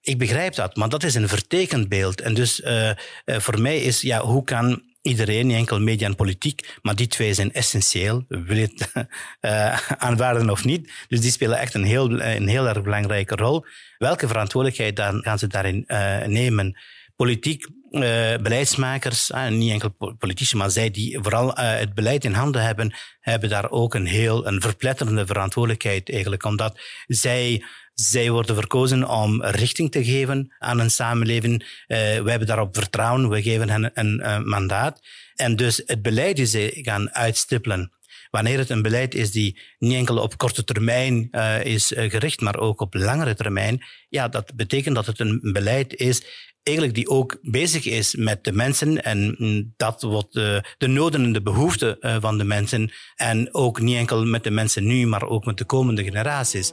Ik 0.00 0.18
begrijp 0.18 0.54
dat, 0.54 0.76
maar 0.76 0.88
dat 0.88 1.02
is 1.02 1.14
een 1.14 1.28
vertekend 1.28 1.88
beeld. 1.88 2.20
En 2.20 2.34
dus 2.34 2.60
uh, 2.60 2.86
uh, 2.88 2.94
voor 3.24 3.60
mij 3.60 3.78
is, 3.78 4.00
ja, 4.00 4.20
hoe 4.20 4.44
kan 4.44 4.82
iedereen, 5.02 5.46
niet 5.46 5.56
enkel 5.56 5.80
media 5.80 6.06
en 6.06 6.14
politiek, 6.14 6.78
maar 6.82 6.96
die 6.96 7.06
twee 7.06 7.34
zijn 7.34 7.52
essentieel, 7.52 8.24
wil 8.28 8.56
je 8.56 8.70
het 8.74 9.08
uh, 9.40 9.90
aanvaarden 10.08 10.50
of 10.50 10.64
niet. 10.64 10.92
Dus 11.08 11.20
die 11.20 11.30
spelen 11.30 11.58
echt 11.58 11.74
een 11.74 11.84
heel, 11.84 12.20
een 12.20 12.48
heel 12.48 12.68
erg 12.68 12.82
belangrijke 12.82 13.34
rol. 13.34 13.64
Welke 13.98 14.28
verantwoordelijkheid 14.28 14.96
dan 14.96 15.22
gaan 15.22 15.38
ze 15.38 15.46
daarin 15.46 15.84
nemen? 16.26 16.76
Politiek 17.18 17.66
uh, 17.90 18.02
beleidsmakers, 18.36 19.30
uh, 19.30 19.48
niet 19.48 19.72
enkel 19.72 20.16
politici, 20.18 20.56
maar 20.56 20.70
zij 20.70 20.90
die 20.90 21.18
vooral 21.22 21.48
uh, 21.48 21.78
het 21.78 21.94
beleid 21.94 22.24
in 22.24 22.32
handen 22.32 22.62
hebben, 22.62 22.94
hebben 23.20 23.48
daar 23.48 23.70
ook 23.70 23.94
een 23.94 24.06
heel 24.06 24.46
een 24.46 24.60
verpletterende 24.60 25.26
verantwoordelijkheid 25.26 26.10
eigenlijk, 26.12 26.44
omdat 26.44 26.80
zij 27.06 27.64
zij 27.94 28.30
worden 28.30 28.54
verkozen 28.54 29.08
om 29.08 29.44
richting 29.44 29.90
te 29.90 30.04
geven 30.04 30.54
aan 30.58 30.78
een 30.78 30.90
samenleving. 30.90 31.62
Uh, 31.62 31.68
wij 31.98 32.30
hebben 32.30 32.46
daarop 32.46 32.76
vertrouwen, 32.76 33.28
we 33.28 33.42
geven 33.42 33.70
hen 33.70 33.90
een, 33.94 34.30
een 34.30 34.48
mandaat. 34.48 35.00
En 35.34 35.56
dus 35.56 35.82
het 35.86 36.02
beleid 36.02 36.36
die 36.36 36.46
ze 36.46 36.78
gaan 36.82 37.14
uitstippelen, 37.14 37.92
wanneer 38.30 38.58
het 38.58 38.70
een 38.70 38.82
beleid 38.82 39.14
is 39.14 39.30
die 39.30 39.60
niet 39.78 39.94
enkel 39.94 40.18
op 40.18 40.36
korte 40.36 40.64
termijn 40.64 41.28
uh, 41.30 41.64
is 41.64 41.92
gericht, 41.96 42.40
maar 42.40 42.58
ook 42.58 42.80
op 42.80 42.94
langere 42.94 43.34
termijn, 43.34 43.84
ja, 44.08 44.28
dat 44.28 44.54
betekent 44.54 44.94
dat 44.94 45.06
het 45.06 45.20
een 45.20 45.40
beleid 45.52 45.94
is 45.94 46.22
eigenlijk 46.62 46.94
die 46.94 47.08
ook 47.08 47.38
bezig 47.42 47.84
is 47.84 48.14
met 48.14 48.44
de 48.44 48.52
mensen 48.52 49.04
en 49.04 49.36
dat 49.76 50.02
wat 50.02 50.32
de, 50.32 50.74
de 50.78 50.86
noden 50.86 51.24
en 51.24 51.32
de 51.32 51.42
behoeften 51.42 52.00
eh, 52.00 52.16
van 52.20 52.38
de 52.38 52.44
mensen 52.44 52.90
en 53.16 53.54
ook 53.54 53.80
niet 53.80 53.96
enkel 53.96 54.24
met 54.24 54.44
de 54.44 54.50
mensen 54.50 54.86
nu, 54.86 55.06
maar 55.06 55.22
ook 55.22 55.44
met 55.44 55.58
de 55.58 55.64
komende 55.64 56.04
generaties. 56.04 56.72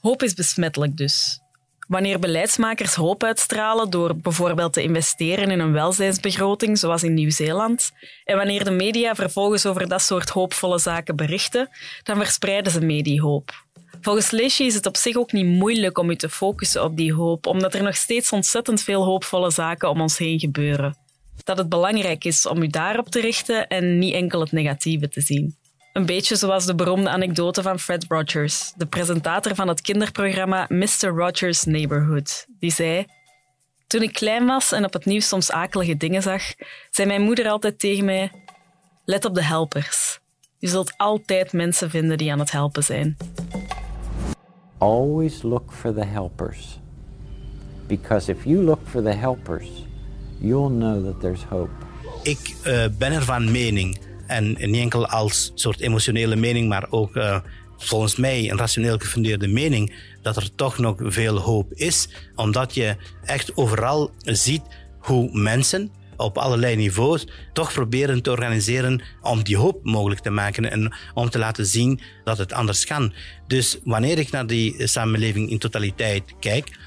Hoop 0.00 0.22
is 0.22 0.34
besmettelijk 0.34 0.96
dus. 0.96 1.40
Wanneer 1.88 2.18
beleidsmakers 2.18 2.94
hoop 2.94 3.22
uitstralen 3.24 3.90
door 3.90 4.16
bijvoorbeeld 4.16 4.72
te 4.72 4.82
investeren 4.82 5.50
in 5.50 5.60
een 5.60 5.72
welzijnsbegroting, 5.72 6.78
zoals 6.78 7.02
in 7.02 7.14
Nieuw-Zeeland, 7.14 7.90
en 8.24 8.36
wanneer 8.36 8.64
de 8.64 8.70
media 8.70 9.14
vervolgens 9.14 9.66
over 9.66 9.88
dat 9.88 10.02
soort 10.02 10.28
hoopvolle 10.28 10.78
zaken 10.78 11.16
berichten, 11.16 11.68
dan 12.02 12.16
verspreiden 12.16 12.72
ze 12.72 12.80
mee 12.80 13.02
die 13.02 13.20
hoop. 13.20 13.64
Volgens 14.00 14.30
Lesje 14.30 14.64
is 14.64 14.74
het 14.74 14.86
op 14.86 14.96
zich 14.96 15.16
ook 15.16 15.32
niet 15.32 15.46
moeilijk 15.46 15.98
om 15.98 16.10
je 16.10 16.16
te 16.16 16.28
focussen 16.28 16.84
op 16.84 16.96
die 16.96 17.14
hoop, 17.14 17.46
omdat 17.46 17.74
er 17.74 17.82
nog 17.82 17.96
steeds 17.96 18.32
ontzettend 18.32 18.82
veel 18.82 19.04
hoopvolle 19.04 19.50
zaken 19.50 19.90
om 19.90 20.00
ons 20.00 20.18
heen 20.18 20.38
gebeuren. 20.38 20.96
Dat 21.44 21.58
het 21.58 21.68
belangrijk 21.68 22.24
is 22.24 22.46
om 22.46 22.62
u 22.62 22.66
daarop 22.66 23.08
te 23.08 23.20
richten 23.20 23.68
en 23.68 23.98
niet 23.98 24.14
enkel 24.14 24.40
het 24.40 24.52
negatieve 24.52 25.08
te 25.08 25.20
zien. 25.20 25.56
Een 25.98 26.06
beetje 26.06 26.36
zoals 26.36 26.66
de 26.66 26.74
beroemde 26.74 27.08
anekdote 27.08 27.62
van 27.62 27.78
Fred 27.78 28.04
Rogers, 28.08 28.72
de 28.76 28.86
presentator 28.86 29.54
van 29.54 29.68
het 29.68 29.80
kinderprogramma 29.80 30.66
Mr. 30.68 31.06
Rogers' 31.06 31.64
Neighborhood. 31.64 32.46
Die 32.58 32.72
zei: 32.72 33.06
Toen 33.86 34.02
ik 34.02 34.12
klein 34.12 34.46
was 34.46 34.72
en 34.72 34.84
op 34.84 34.92
het 34.92 35.04
nieuws 35.04 35.28
soms 35.28 35.50
akelige 35.50 35.96
dingen 35.96 36.22
zag, 36.22 36.42
zei 36.90 37.08
mijn 37.08 37.22
moeder 37.22 37.48
altijd 37.48 37.78
tegen 37.78 38.04
mij: 38.04 38.30
Let 39.04 39.24
op 39.24 39.34
de 39.34 39.42
helpers. 39.42 40.18
Je 40.58 40.68
zult 40.68 40.94
altijd 40.96 41.52
mensen 41.52 41.90
vinden 41.90 42.18
die 42.18 42.32
aan 42.32 42.38
het 42.38 42.50
helpen 42.50 42.84
zijn. 42.84 43.16
Always 44.78 45.42
look 45.42 45.72
for 45.72 45.94
the 45.94 46.04
helpers. 46.04 46.78
Because 47.86 48.30
if 48.30 48.44
you 48.44 48.62
look 48.62 48.80
for 48.84 49.02
the 49.02 49.14
helpers, 49.14 49.68
you'll 50.40 50.70
know 50.70 51.04
that 51.04 51.20
there's 51.20 51.42
hope. 51.42 51.70
Ik 52.22 52.54
uh, 52.66 52.84
ben 52.98 53.12
er 53.12 53.22
van 53.22 53.50
mening, 53.50 53.98
en 54.28 54.56
niet 54.58 54.80
enkel 54.80 55.06
als 55.06 55.52
soort 55.54 55.80
emotionele 55.80 56.36
mening, 56.36 56.68
maar 56.68 56.86
ook 56.90 57.16
uh, 57.16 57.38
volgens 57.76 58.16
mij 58.16 58.50
een 58.50 58.58
rationeel 58.58 58.98
gefundeerde 58.98 59.48
mening, 59.48 59.94
dat 60.22 60.36
er 60.36 60.54
toch 60.54 60.78
nog 60.78 60.96
veel 61.00 61.38
hoop 61.38 61.72
is, 61.72 62.08
omdat 62.34 62.74
je 62.74 62.96
echt 63.24 63.56
overal 63.56 64.10
ziet 64.24 64.62
hoe 64.98 65.30
mensen 65.32 65.90
op 66.18 66.38
allerlei 66.38 66.76
niveaus 66.76 67.26
toch 67.52 67.72
proberen 67.72 68.22
te 68.22 68.30
organiseren 68.30 69.02
om 69.20 69.42
die 69.42 69.56
hoop 69.56 69.84
mogelijk 69.84 70.20
te 70.20 70.30
maken 70.30 70.70
en 70.70 70.94
om 71.14 71.30
te 71.30 71.38
laten 71.38 71.66
zien 71.66 72.00
dat 72.24 72.38
het 72.38 72.52
anders 72.52 72.84
kan. 72.84 73.12
Dus 73.46 73.78
wanneer 73.84 74.18
ik 74.18 74.30
naar 74.30 74.46
die 74.46 74.86
samenleving 74.86 75.50
in 75.50 75.58
totaliteit 75.58 76.34
kijk, 76.40 76.78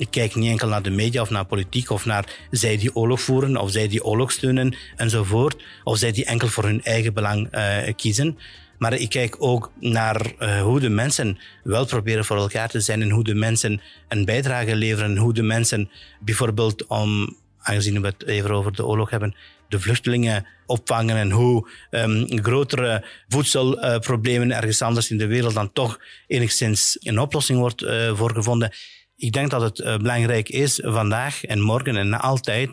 ik 0.00 0.10
kijk 0.10 0.34
niet 0.34 0.50
enkel 0.50 0.68
naar 0.68 0.82
de 0.82 0.90
media 0.90 1.20
of 1.20 1.30
naar 1.30 1.44
politiek 1.44 1.90
of 1.90 2.04
naar 2.04 2.24
zij 2.50 2.76
die 2.76 2.94
oorlog 2.94 3.20
voeren 3.20 3.56
of 3.56 3.70
zij 3.70 3.88
die 3.88 4.04
oorlog 4.04 4.32
steunen 4.32 4.74
enzovoort, 4.96 5.62
of 5.84 5.98
zij 5.98 6.12
die 6.12 6.24
enkel 6.24 6.48
voor 6.48 6.64
hun 6.64 6.82
eigen 6.82 7.14
belang 7.14 7.48
uh, 7.54 7.76
kiezen. 7.96 8.38
Maar 8.78 8.94
ik 8.94 9.08
kijk 9.08 9.36
ook 9.38 9.72
naar 9.80 10.32
uh, 10.38 10.62
hoe 10.62 10.80
de 10.80 10.88
mensen 10.88 11.38
wel 11.62 11.86
proberen 11.86 12.24
voor 12.24 12.36
elkaar 12.36 12.68
te 12.68 12.80
zijn 12.80 13.02
en 13.02 13.10
hoe 13.10 13.24
de 13.24 13.34
mensen 13.34 13.80
een 14.08 14.24
bijdrage 14.24 14.76
leveren. 14.76 15.16
Hoe 15.16 15.34
de 15.34 15.42
mensen 15.42 15.90
bijvoorbeeld 16.20 16.86
om 16.86 17.36
aangezien 17.58 18.00
we 18.00 18.06
het 18.06 18.26
even 18.26 18.50
over 18.50 18.72
de 18.72 18.86
oorlog 18.86 19.10
hebben, 19.10 19.34
de 19.68 19.80
vluchtelingen 19.80 20.46
opvangen 20.66 21.16
en 21.16 21.30
hoe 21.30 21.68
um, 21.90 22.42
grotere 22.42 23.04
voedselproblemen 23.28 24.52
ergens 24.52 24.82
anders 24.82 25.10
in 25.10 25.18
de 25.18 25.26
wereld 25.26 25.54
dan 25.54 25.72
toch 25.72 26.00
enigszins 26.26 26.96
een 27.00 27.18
oplossing 27.18 27.58
wordt 27.58 27.82
uh, 27.82 28.12
gevonden. 28.16 28.72
Ik 29.20 29.32
denk 29.32 29.50
dat 29.50 29.60
het 29.60 29.78
uh, 29.78 29.96
belangrijk 29.96 30.48
is 30.48 30.80
vandaag 30.82 31.44
en 31.44 31.60
morgen 31.60 31.96
en 31.96 32.20
altijd 32.20 32.70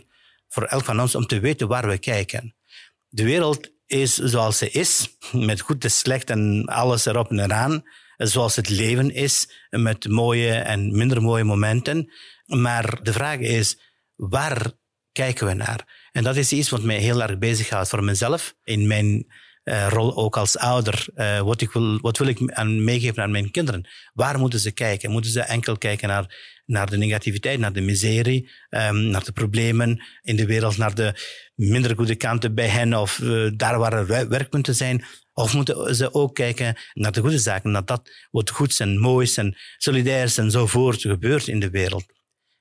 voor 0.47 0.63
elk 0.63 0.83
van 0.83 0.99
ons 0.99 1.15
om 1.15 1.25
te 1.25 1.39
weten 1.39 1.67
waar 1.67 1.87
we 1.87 1.97
kijken. 1.97 2.55
De 3.09 3.23
wereld 3.23 3.71
is 3.85 4.15
zoals 4.15 4.57
ze 4.57 4.69
is, 4.69 5.17
met 5.31 5.61
goed 5.61 5.83
en 5.83 5.91
slecht 5.91 6.29
en 6.29 6.65
alles 6.65 7.05
erop 7.05 7.29
en 7.29 7.39
eraan. 7.39 7.83
Zoals 8.17 8.55
het 8.55 8.69
leven 8.69 9.11
is, 9.13 9.49
met 9.69 10.07
mooie 10.07 10.53
en 10.53 10.97
minder 10.97 11.21
mooie 11.21 11.43
momenten. 11.43 12.11
Maar 12.45 13.03
de 13.03 13.13
vraag 13.13 13.39
is, 13.39 13.79
waar 14.15 14.71
kijken 15.11 15.47
we 15.47 15.53
naar? 15.53 16.09
En 16.11 16.23
dat 16.23 16.35
is 16.35 16.51
iets 16.51 16.69
wat 16.69 16.83
mij 16.83 16.97
heel 16.97 17.21
erg 17.21 17.37
bezighoudt 17.37 17.89
voor 17.89 18.03
mezelf. 18.03 18.55
In 18.63 18.87
mijn 18.87 19.27
uh, 19.67 19.87
rol 19.89 20.15
ook 20.15 20.37
als 20.37 20.57
ouder. 20.57 21.07
Uh, 21.15 21.39
wat, 21.39 21.61
ik 21.61 21.71
wil, 21.71 21.99
wat 22.01 22.17
wil 22.17 22.27
ik 22.27 22.51
aan 22.51 22.83
meegeven 22.83 23.23
aan 23.23 23.31
mijn 23.31 23.51
kinderen? 23.51 23.87
Waar 24.13 24.39
moeten 24.39 24.59
ze 24.59 24.71
kijken? 24.71 25.11
Moeten 25.11 25.31
ze 25.31 25.41
enkel 25.41 25.77
kijken 25.77 26.07
naar, 26.07 26.61
naar 26.65 26.89
de 26.89 26.97
negativiteit, 26.97 27.59
naar 27.59 27.73
de 27.73 27.81
miserie, 27.81 28.49
um, 28.69 28.97
naar 28.97 29.23
de 29.23 29.31
problemen 29.31 30.03
in 30.21 30.35
de 30.35 30.45
wereld, 30.45 30.77
naar 30.77 30.95
de 30.95 31.13
minder 31.55 31.95
goede 31.95 32.15
kanten 32.15 32.55
bij 32.55 32.67
hen 32.67 32.93
of 32.93 33.19
uh, 33.19 33.51
daar 33.55 33.79
waar 33.79 33.93
er 33.93 34.29
werkpunten 34.29 34.75
zijn? 34.75 35.05
Of 35.33 35.53
moeten 35.53 35.95
ze 35.95 36.13
ook 36.13 36.35
kijken 36.35 36.77
naar 36.93 37.11
de 37.11 37.21
goede 37.21 37.39
zaken, 37.39 37.71
naar 37.71 37.85
dat 37.85 38.09
wat 38.31 38.49
goeds 38.49 38.79
en 38.79 38.99
moois 38.99 39.37
en 39.37 39.57
solidairs 39.77 40.37
enzovoort 40.37 41.01
gebeurt 41.01 41.47
in 41.47 41.59
de 41.59 41.69
wereld? 41.69 42.05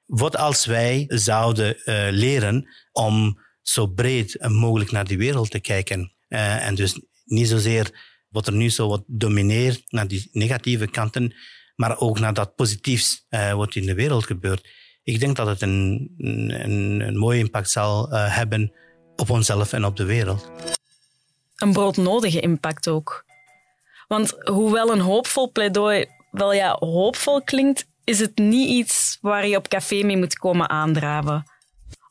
Wat 0.05 0.37
als 0.37 0.67
wij 0.67 1.05
zouden 1.09 1.77
leren 2.11 2.69
om 2.93 3.41
zo 3.63 3.87
breed 3.87 4.49
mogelijk 4.49 4.91
naar 4.91 5.07
die 5.07 5.19
wereld 5.19 5.51
te 5.51 5.61
kijken? 5.61 6.16
Uh, 6.29 6.67
en 6.67 6.75
dus 6.75 7.01
niet 7.25 7.49
zozeer 7.49 8.15
wat 8.29 8.47
er 8.47 8.53
nu 8.53 8.71
zo 8.71 8.89
wat 8.89 9.05
domineert 9.07 9.83
naar 9.89 10.09
die 10.09 10.29
negatieve 10.33 10.87
kanten, 10.87 11.35
maar 11.77 11.99
ook 11.99 12.19
naar 12.19 12.35
dat 12.35 12.55
positiefs 12.55 13.27
uh, 13.31 13.53
wat 13.53 13.75
in 13.75 13.87
de 13.87 13.95
wereld 13.95 14.25
gebeurt. 14.25 14.69
Ik 15.03 15.21
denk 15.21 15.37
dat 15.37 15.47
het 15.47 15.63
een, 15.63 16.15
een, 16.19 17.01
een 17.01 17.17
mooie 17.17 17.39
impact 17.39 17.71
zal 17.71 18.11
hebben 18.11 18.73
op 19.17 19.31
onszelf 19.31 19.73
en 19.73 19.85
op 19.85 19.97
de 19.97 20.05
wereld. 20.05 20.51
Een 21.57 21.73
broodnodige 21.73 22.41
impact 22.41 22.89
ook. 22.89 23.25
Want 24.09 24.35
hoewel 24.45 24.93
een 24.93 25.01
hoopvol 25.01 25.53
pleidooi 25.53 26.07
wel 26.31 26.53
ja, 26.53 26.77
hoopvol 26.79 27.43
klinkt, 27.43 27.87
is 28.05 28.19
het 28.19 28.39
niet 28.39 28.69
iets 28.69 29.19
waar 29.21 29.47
je 29.47 29.57
op 29.57 29.69
café 29.69 30.03
mee 30.03 30.17
moet 30.17 30.39
komen 30.39 30.69
aandraven. 30.69 31.45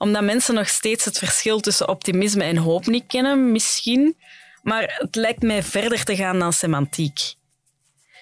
Omdat 0.05 0.24
mensen 0.24 0.53
nog 0.53 0.67
steeds 0.67 1.05
het 1.05 1.17
verschil 1.17 1.59
tussen 1.59 1.89
optimisme 1.89 2.43
en 2.43 2.57
hoop 2.57 2.85
niet 2.85 3.03
kennen, 3.07 3.51
misschien, 3.51 4.17
maar 4.62 4.95
het 4.97 5.15
lijkt 5.15 5.41
mij 5.41 5.63
verder 5.63 6.03
te 6.03 6.15
gaan 6.15 6.39
dan 6.39 6.53
semantiek. 6.53 7.19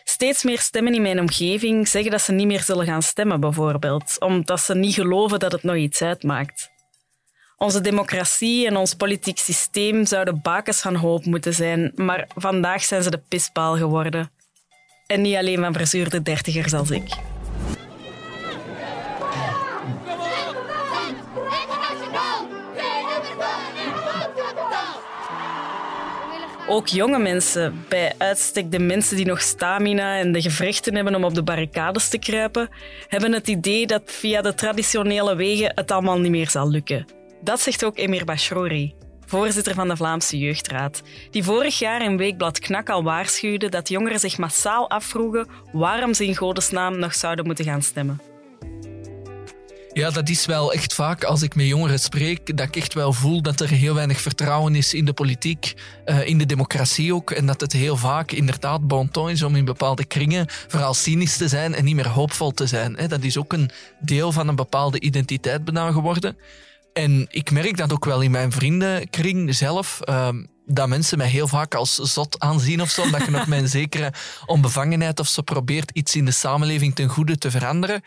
Steeds 0.04 0.44
meer 0.44 0.60
stemmen 0.60 0.94
in 0.94 1.02
mijn 1.02 1.20
omgeving 1.20 1.88
zeggen 1.88 2.12
dat 2.12 2.22
ze 2.22 2.32
niet 2.32 2.48
meer 2.48 2.62
zullen 2.62 2.86
gaan 2.86 3.02
stemmen, 3.02 3.40
bijvoorbeeld, 3.40 4.16
omdat 4.20 4.60
ze 4.60 4.76
niet 4.76 4.94
geloven 4.94 5.40
dat 5.40 5.52
het 5.52 5.64
nog 5.64 5.76
iets 5.76 6.02
uitmaakt. 6.02 6.70
Onze 7.58 7.82
democratie 7.82 8.68
en 8.68 8.78
ons 8.78 8.94
politiek 8.94 9.38
systeem 9.38 10.06
zouden 10.06 10.42
bakens 10.42 10.82
van 10.82 10.96
hoop 10.96 11.26
moeten 11.26 11.54
zijn, 11.54 11.92
maar 11.96 12.28
vandaag 12.36 12.84
zijn 12.84 13.04
ze 13.04 13.10
de 13.10 13.22
pispaal 13.28 13.78
geworden. 13.78 14.32
En 15.08 15.22
niet 15.22 15.36
alleen 15.36 15.60
van 15.60 15.74
verzuurde 15.74 16.22
dertigers 16.22 16.74
als 16.74 16.92
ik. 16.92 17.33
Ook 26.74 26.88
jonge 26.88 27.20
mensen, 27.20 27.86
bij 27.90 28.14
uitstek 28.18 28.72
de 28.72 28.80
mensen 28.80 29.16
die 29.16 29.26
nog 29.26 29.42
stamina 29.42 30.18
en 30.18 30.32
de 30.32 30.42
gewrichten 30.42 30.96
hebben 30.96 31.16
om 31.16 31.24
op 31.24 31.34
de 31.34 31.44
barricades 31.44 32.10
te 32.10 32.18
kruipen, 32.18 32.70
hebben 33.08 33.32
het 33.32 33.48
idee 33.48 33.88
dat 33.88 34.02
via 34.06 34.42
de 34.42 34.54
traditionele 34.54 35.36
wegen 35.36 35.72
het 35.76 35.92
allemaal 35.92 36.20
niet 36.20 36.32
meer 36.32 36.50
zal 36.50 36.70
lukken. 36.70 37.06
Dat 37.42 37.60
zegt 37.60 37.86
ook 37.86 37.98
Emir 37.98 38.26
Bashrouri, 38.26 38.94
voorzitter 39.26 39.74
van 39.74 39.88
de 39.88 39.96
Vlaamse 39.96 40.38
Jeugdraad, 40.38 41.02
die 41.32 41.44
vorig 41.44 41.80
jaar 41.80 42.04
in 42.04 42.18
Weekblad 42.18 42.60
Knak 42.60 42.90
al 42.90 43.04
waarschuwde 43.04 43.70
dat 43.70 43.90
jongeren 43.90 44.20
zich 44.20 44.38
massaal 44.38 44.90
afvroegen 44.90 45.48
waarom 45.72 46.14
ze 46.14 46.26
in 46.26 46.36
godesnaam 46.36 47.00
nog 47.00 47.14
zouden 47.14 47.46
moeten 47.46 47.66
gaan 47.66 47.82
stemmen. 47.82 48.33
Ja, 49.94 50.10
dat 50.10 50.30
is 50.30 50.46
wel 50.46 50.74
echt 50.74 50.94
vaak 50.94 51.24
als 51.24 51.42
ik 51.42 51.56
met 51.56 51.66
jongeren 51.66 52.00
spreek, 52.00 52.58
dat 52.58 52.68
ik 52.68 52.76
echt 52.76 52.94
wel 52.94 53.14
voel 53.14 53.42
dat 53.42 53.60
er 53.60 53.70
heel 53.70 53.94
weinig 53.94 54.22
vertrouwen 54.22 54.76
is 54.76 54.94
in 54.94 55.06
de 55.06 55.14
politiek, 55.14 55.74
uh, 56.06 56.28
in 56.28 56.38
de 56.38 56.46
democratie 56.46 57.14
ook. 57.14 57.32
En 57.32 57.46
dat 57.46 57.62
het 57.62 57.72
heel 57.72 57.98
vaak 57.98 58.32
inderdaad 58.32 58.88
bon 58.88 59.10
ton 59.10 59.30
is 59.30 59.44
om 59.44 59.56
in 59.56 59.66
bepaalde 59.66 60.06
kringen 60.06 60.46
vooral 60.68 60.94
cynisch 60.94 61.38
te 61.38 61.48
zijn 61.48 61.76
en 61.76 61.84
niet 61.84 61.96
meer 61.96 62.08
hoopvol 62.08 62.52
te 62.52 62.68
zijn. 62.68 62.96
Hè. 62.98 63.08
Dat 63.08 63.24
is 63.24 63.38
ook 63.38 63.54
een 63.54 63.70
deel 64.00 64.32
van 64.32 64.48
een 64.48 64.56
bepaalde 64.56 65.00
identiteit 65.00 65.64
bijna 65.64 65.92
geworden. 65.92 66.38
En 66.94 67.28
ik 67.30 67.52
merk 67.52 67.78
dat 67.78 67.94
ook 67.94 68.06
wel 68.06 68.22
in 68.22 68.32
mijn 68.32 68.52
vriendenkring 68.52 69.56
zelf. 69.56 70.00
Uh, 70.10 70.30
dat 70.66 70.88
mensen 70.88 71.18
mij 71.18 71.28
heel 71.28 71.48
vaak 71.48 71.76
als 71.76 71.96
zot 71.96 72.40
aanzien 72.40 72.82
of 72.82 72.90
zo, 72.90 73.10
dat 73.10 73.26
je 73.26 73.32
met 73.32 73.48
mijn 73.48 73.68
zekere 73.80 74.14
onbevangenheid 74.46 75.20
of 75.20 75.28
zo 75.28 75.42
probeert 75.42 75.92
iets 75.92 76.16
in 76.16 76.26
de 76.26 76.32
samenleving 76.32 76.96
ten 76.96 77.08
goede 77.08 77.38
te 77.38 77.52
veranderen 77.52 78.02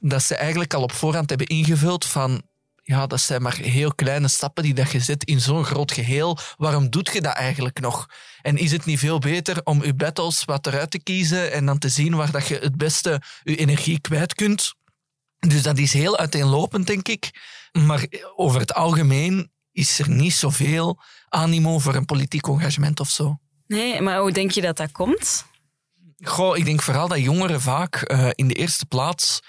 dat 0.00 0.22
ze 0.22 0.34
eigenlijk 0.34 0.74
al 0.74 0.82
op 0.82 0.92
voorhand 0.92 1.28
hebben 1.28 1.46
ingevuld 1.46 2.04
van 2.04 2.42
ja, 2.82 3.06
dat 3.06 3.20
zijn 3.20 3.42
maar 3.42 3.56
heel 3.56 3.94
kleine 3.94 4.28
stappen 4.28 4.62
die 4.62 4.74
dat 4.74 4.90
je 4.90 5.00
zet 5.00 5.24
in 5.24 5.40
zo'n 5.40 5.64
groot 5.64 5.92
geheel. 5.92 6.38
Waarom 6.56 6.90
doet 6.90 7.12
je 7.12 7.20
dat 7.20 7.34
eigenlijk 7.34 7.80
nog? 7.80 8.06
En 8.42 8.56
is 8.56 8.72
het 8.72 8.84
niet 8.84 8.98
veel 8.98 9.18
beter 9.18 9.60
om 9.64 9.84
je 9.84 9.94
battles 9.94 10.44
wat 10.44 10.66
eruit 10.66 10.90
te 10.90 11.02
kiezen 11.02 11.52
en 11.52 11.66
dan 11.66 11.78
te 11.78 11.88
zien 11.88 12.14
waar 12.14 12.30
dat 12.30 12.46
je 12.46 12.58
het 12.58 12.76
beste 12.76 13.22
je 13.42 13.56
energie 13.56 14.00
kwijt 14.00 14.34
kunt? 14.34 14.74
Dus 15.38 15.62
dat 15.62 15.78
is 15.78 15.92
heel 15.92 16.18
uiteenlopend, 16.18 16.86
denk 16.86 17.08
ik. 17.08 17.30
Maar 17.72 18.06
over 18.36 18.60
het 18.60 18.74
algemeen 18.74 19.50
is 19.72 19.98
er 19.98 20.08
niet 20.08 20.34
zoveel 20.34 20.98
animo 21.28 21.78
voor 21.78 21.94
een 21.94 22.04
politiek 22.04 22.46
engagement 22.46 23.00
of 23.00 23.08
zo. 23.08 23.38
Nee, 23.66 24.00
maar 24.00 24.18
hoe 24.18 24.32
denk 24.32 24.50
je 24.50 24.60
dat 24.60 24.76
dat 24.76 24.92
komt? 24.92 25.44
Goh, 26.22 26.56
ik 26.56 26.64
denk 26.64 26.82
vooral 26.82 27.08
dat 27.08 27.18
jongeren 27.18 27.60
vaak 27.60 28.10
uh, 28.12 28.28
in 28.34 28.48
de 28.48 28.54
eerste 28.54 28.86
plaats 28.86 29.40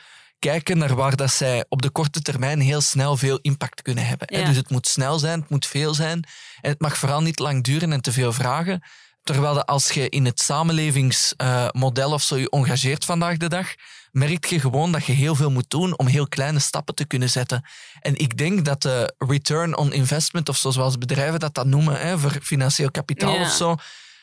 kijken 0.42 0.78
naar 0.78 0.96
waar 0.96 1.16
dat 1.16 1.32
zij 1.32 1.66
op 1.70 1.82
de 1.82 1.90
korte 1.90 2.22
termijn 2.22 2.60
heel 2.60 2.82
snel 2.82 3.18
veel 3.18 3.40
impact 3.42 3.82
kunnen 3.82 4.06
hebben. 4.06 4.28
Dus 4.46 4.56
het 4.56 4.70
moet 4.70 4.88
snel 4.88 5.20
zijn, 5.20 5.40
het 5.40 5.50
moet 5.50 5.66
veel 5.66 5.94
zijn. 5.94 6.24
En 6.62 6.70
het 6.70 6.82
mag 6.82 6.98
vooral 6.98 7.22
niet 7.22 7.40
lang 7.40 7.64
duren 7.64 7.92
en 7.92 8.02
te 8.02 8.12
veel 8.12 8.34
vragen. 8.34 8.84
Terwijl 9.24 9.54
dat 9.54 9.66
als 9.66 9.92
je 9.92 10.10
in 10.10 10.26
het 10.26 10.40
samenlevingsmodel 10.42 12.12
of 12.12 12.22
zo 12.22 12.38
je 12.38 12.50
engageert 12.50 13.06
vandaag 13.06 13.38
de 13.38 13.50
dag, 13.50 13.68
merk 14.12 14.46
je 14.46 14.60
gewoon 14.60 14.92
dat 14.92 15.06
je 15.06 15.12
heel 15.12 15.36
veel 15.36 15.52
moet 15.52 15.70
doen 15.70 15.98
om 15.98 16.08
heel 16.08 16.28
kleine 16.28 16.60
stappen 16.60 16.96
te 16.96 17.06
kunnen 17.06 17.30
zetten. 17.30 17.66
En 18.00 18.16
ik 18.16 18.38
denk 18.38 18.66
dat 18.66 18.82
de 18.82 19.14
return 19.18 19.78
on 19.78 19.94
investment, 19.94 20.50
of 20.50 20.58
zoals 20.58 20.98
bedrijven 20.98 21.40
dat 21.40 21.54
dat 21.54 21.66
noemen, 21.66 22.00
hè, 22.00 22.20
voor 22.20 22.38
financieel 22.42 22.92
kapitaal 22.92 23.34
Ja. 23.36 23.42
of 23.42 23.52
zo, 23.52 23.76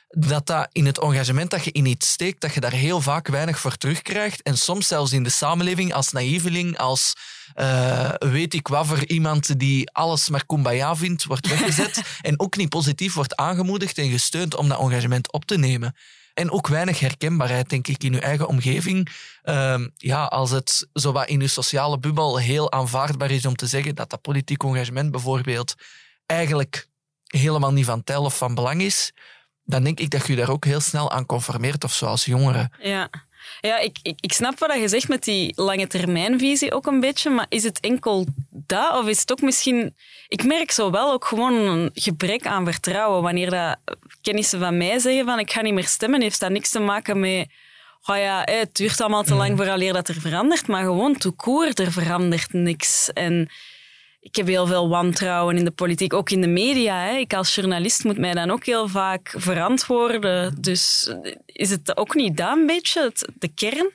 dat 0.08 0.46
dat 0.46 0.68
in 0.72 0.86
het 0.86 0.98
engagement 0.98 1.50
dat 1.50 1.64
je 1.64 1.72
in 1.72 1.86
iets 1.86 2.08
steekt, 2.08 2.40
dat 2.40 2.54
je 2.54 2.60
daar 2.60 2.72
heel 2.72 3.00
vaak 3.00 3.28
weinig 3.28 3.58
voor 3.58 3.76
terugkrijgt. 3.76 4.42
En 4.42 4.58
soms 4.58 4.86
zelfs 4.86 5.12
in 5.12 5.22
de 5.22 5.30
samenleving 5.30 5.92
als 5.92 6.12
naïveling, 6.12 6.78
als 6.78 7.12
eh, 7.54 8.14
weet 8.18 8.54
ik 8.54 8.68
wat 8.68 8.86
voor 8.86 9.04
iemand 9.06 9.58
die 9.58 9.90
alles 9.90 10.28
maar 10.28 10.46
kumbaya 10.46 10.96
vindt, 10.96 11.24
wordt 11.24 11.48
weggezet. 11.58 12.02
en 12.20 12.40
ook 12.40 12.56
niet 12.56 12.68
positief 12.68 13.14
wordt 13.14 13.36
aangemoedigd 13.36 13.98
en 13.98 14.10
gesteund 14.10 14.56
om 14.56 14.68
dat 14.68 14.80
engagement 14.80 15.32
op 15.32 15.44
te 15.44 15.58
nemen. 15.58 15.94
En 16.34 16.50
ook 16.50 16.68
weinig 16.68 17.00
herkenbaarheid, 17.00 17.70
denk 17.70 17.88
ik, 17.88 18.04
in 18.04 18.12
je 18.12 18.20
eigen 18.20 18.48
omgeving. 18.48 19.08
Ehm, 19.42 19.88
ja, 19.96 20.24
als 20.24 20.50
het 20.50 20.88
zo 20.92 21.12
wat 21.12 21.28
in 21.28 21.40
je 21.40 21.46
sociale 21.46 21.98
bubbel 21.98 22.38
heel 22.38 22.72
aanvaardbaar 22.72 23.30
is 23.30 23.46
om 23.46 23.56
te 23.56 23.66
zeggen 23.66 23.94
dat 23.94 24.10
dat 24.10 24.20
politiek 24.20 24.62
engagement 24.62 25.10
bijvoorbeeld 25.10 25.74
eigenlijk 26.26 26.86
helemaal 27.24 27.72
niet 27.72 27.84
van 27.84 28.04
tel 28.04 28.24
of 28.24 28.36
van 28.36 28.54
belang 28.54 28.82
is, 28.82 29.12
dan 29.68 29.84
denk 29.84 30.00
ik 30.00 30.10
dat 30.10 30.26
je 30.26 30.32
je 30.32 30.38
daar 30.38 30.50
ook 30.50 30.64
heel 30.64 30.80
snel 30.80 31.10
aan 31.10 31.26
conformeert 31.26 31.84
of 31.84 31.92
zo 31.92 32.06
als 32.06 32.24
jongere. 32.24 32.70
Ja, 32.82 33.08
ja 33.60 33.78
ik, 33.78 33.98
ik, 34.02 34.18
ik 34.20 34.32
snap 34.32 34.58
wat 34.58 34.74
je 34.80 34.88
zegt 34.88 35.08
met 35.08 35.24
die 35.24 35.52
lange 35.56 35.86
termijnvisie 35.86 36.72
ook 36.72 36.86
een 36.86 37.00
beetje, 37.00 37.30
maar 37.30 37.46
is 37.48 37.62
het 37.62 37.80
enkel 37.80 38.26
dat 38.50 38.98
of 38.98 39.06
is 39.06 39.20
het 39.20 39.32
ook 39.32 39.40
misschien... 39.40 39.94
Ik 40.28 40.44
merk 40.44 40.70
zo 40.70 40.90
wel 40.90 41.12
ook 41.12 41.24
gewoon 41.24 41.54
een 41.54 41.90
gebrek 41.94 42.46
aan 42.46 42.64
vertrouwen. 42.64 43.22
Wanneer 43.22 43.50
dat 43.50 43.76
kennissen 44.22 44.58
van 44.58 44.76
mij 44.76 44.98
zeggen 44.98 45.24
van 45.24 45.38
ik 45.38 45.52
ga 45.52 45.60
niet 45.60 45.74
meer 45.74 45.88
stemmen, 45.88 46.22
heeft 46.22 46.40
dat 46.40 46.50
niks 46.50 46.70
te 46.70 46.78
maken 46.80 47.20
met... 47.20 47.48
Oh 48.06 48.16
ja, 48.16 48.42
het 48.44 48.74
duurt 48.74 49.00
allemaal 49.00 49.22
te 49.22 49.34
lang 49.34 49.56
vooraleer 49.56 49.92
dat 49.92 50.08
er 50.08 50.20
verandert, 50.20 50.66
maar 50.66 50.82
gewoon 50.82 51.16
court, 51.36 51.78
er 51.78 51.92
verandert 51.92 52.52
niks. 52.52 53.12
En 53.12 53.48
ik 54.20 54.36
heb 54.36 54.46
heel 54.46 54.66
veel 54.66 54.88
wantrouwen 54.88 55.56
in 55.56 55.64
de 55.64 55.70
politiek, 55.70 56.12
ook 56.12 56.30
in 56.30 56.40
de 56.40 56.46
media. 56.46 57.00
Hè. 57.00 57.16
Ik 57.16 57.34
als 57.34 57.54
journalist 57.54 58.04
moet 58.04 58.18
mij 58.18 58.32
dan 58.32 58.50
ook 58.50 58.64
heel 58.64 58.88
vaak 58.88 59.34
verantwoorden. 59.36 60.54
Dus 60.60 61.12
is 61.46 61.70
het 61.70 61.96
ook 61.96 62.14
niet 62.14 62.36
dat 62.36 62.56
een 62.56 62.66
beetje, 62.66 63.12
de 63.38 63.48
kern? 63.48 63.90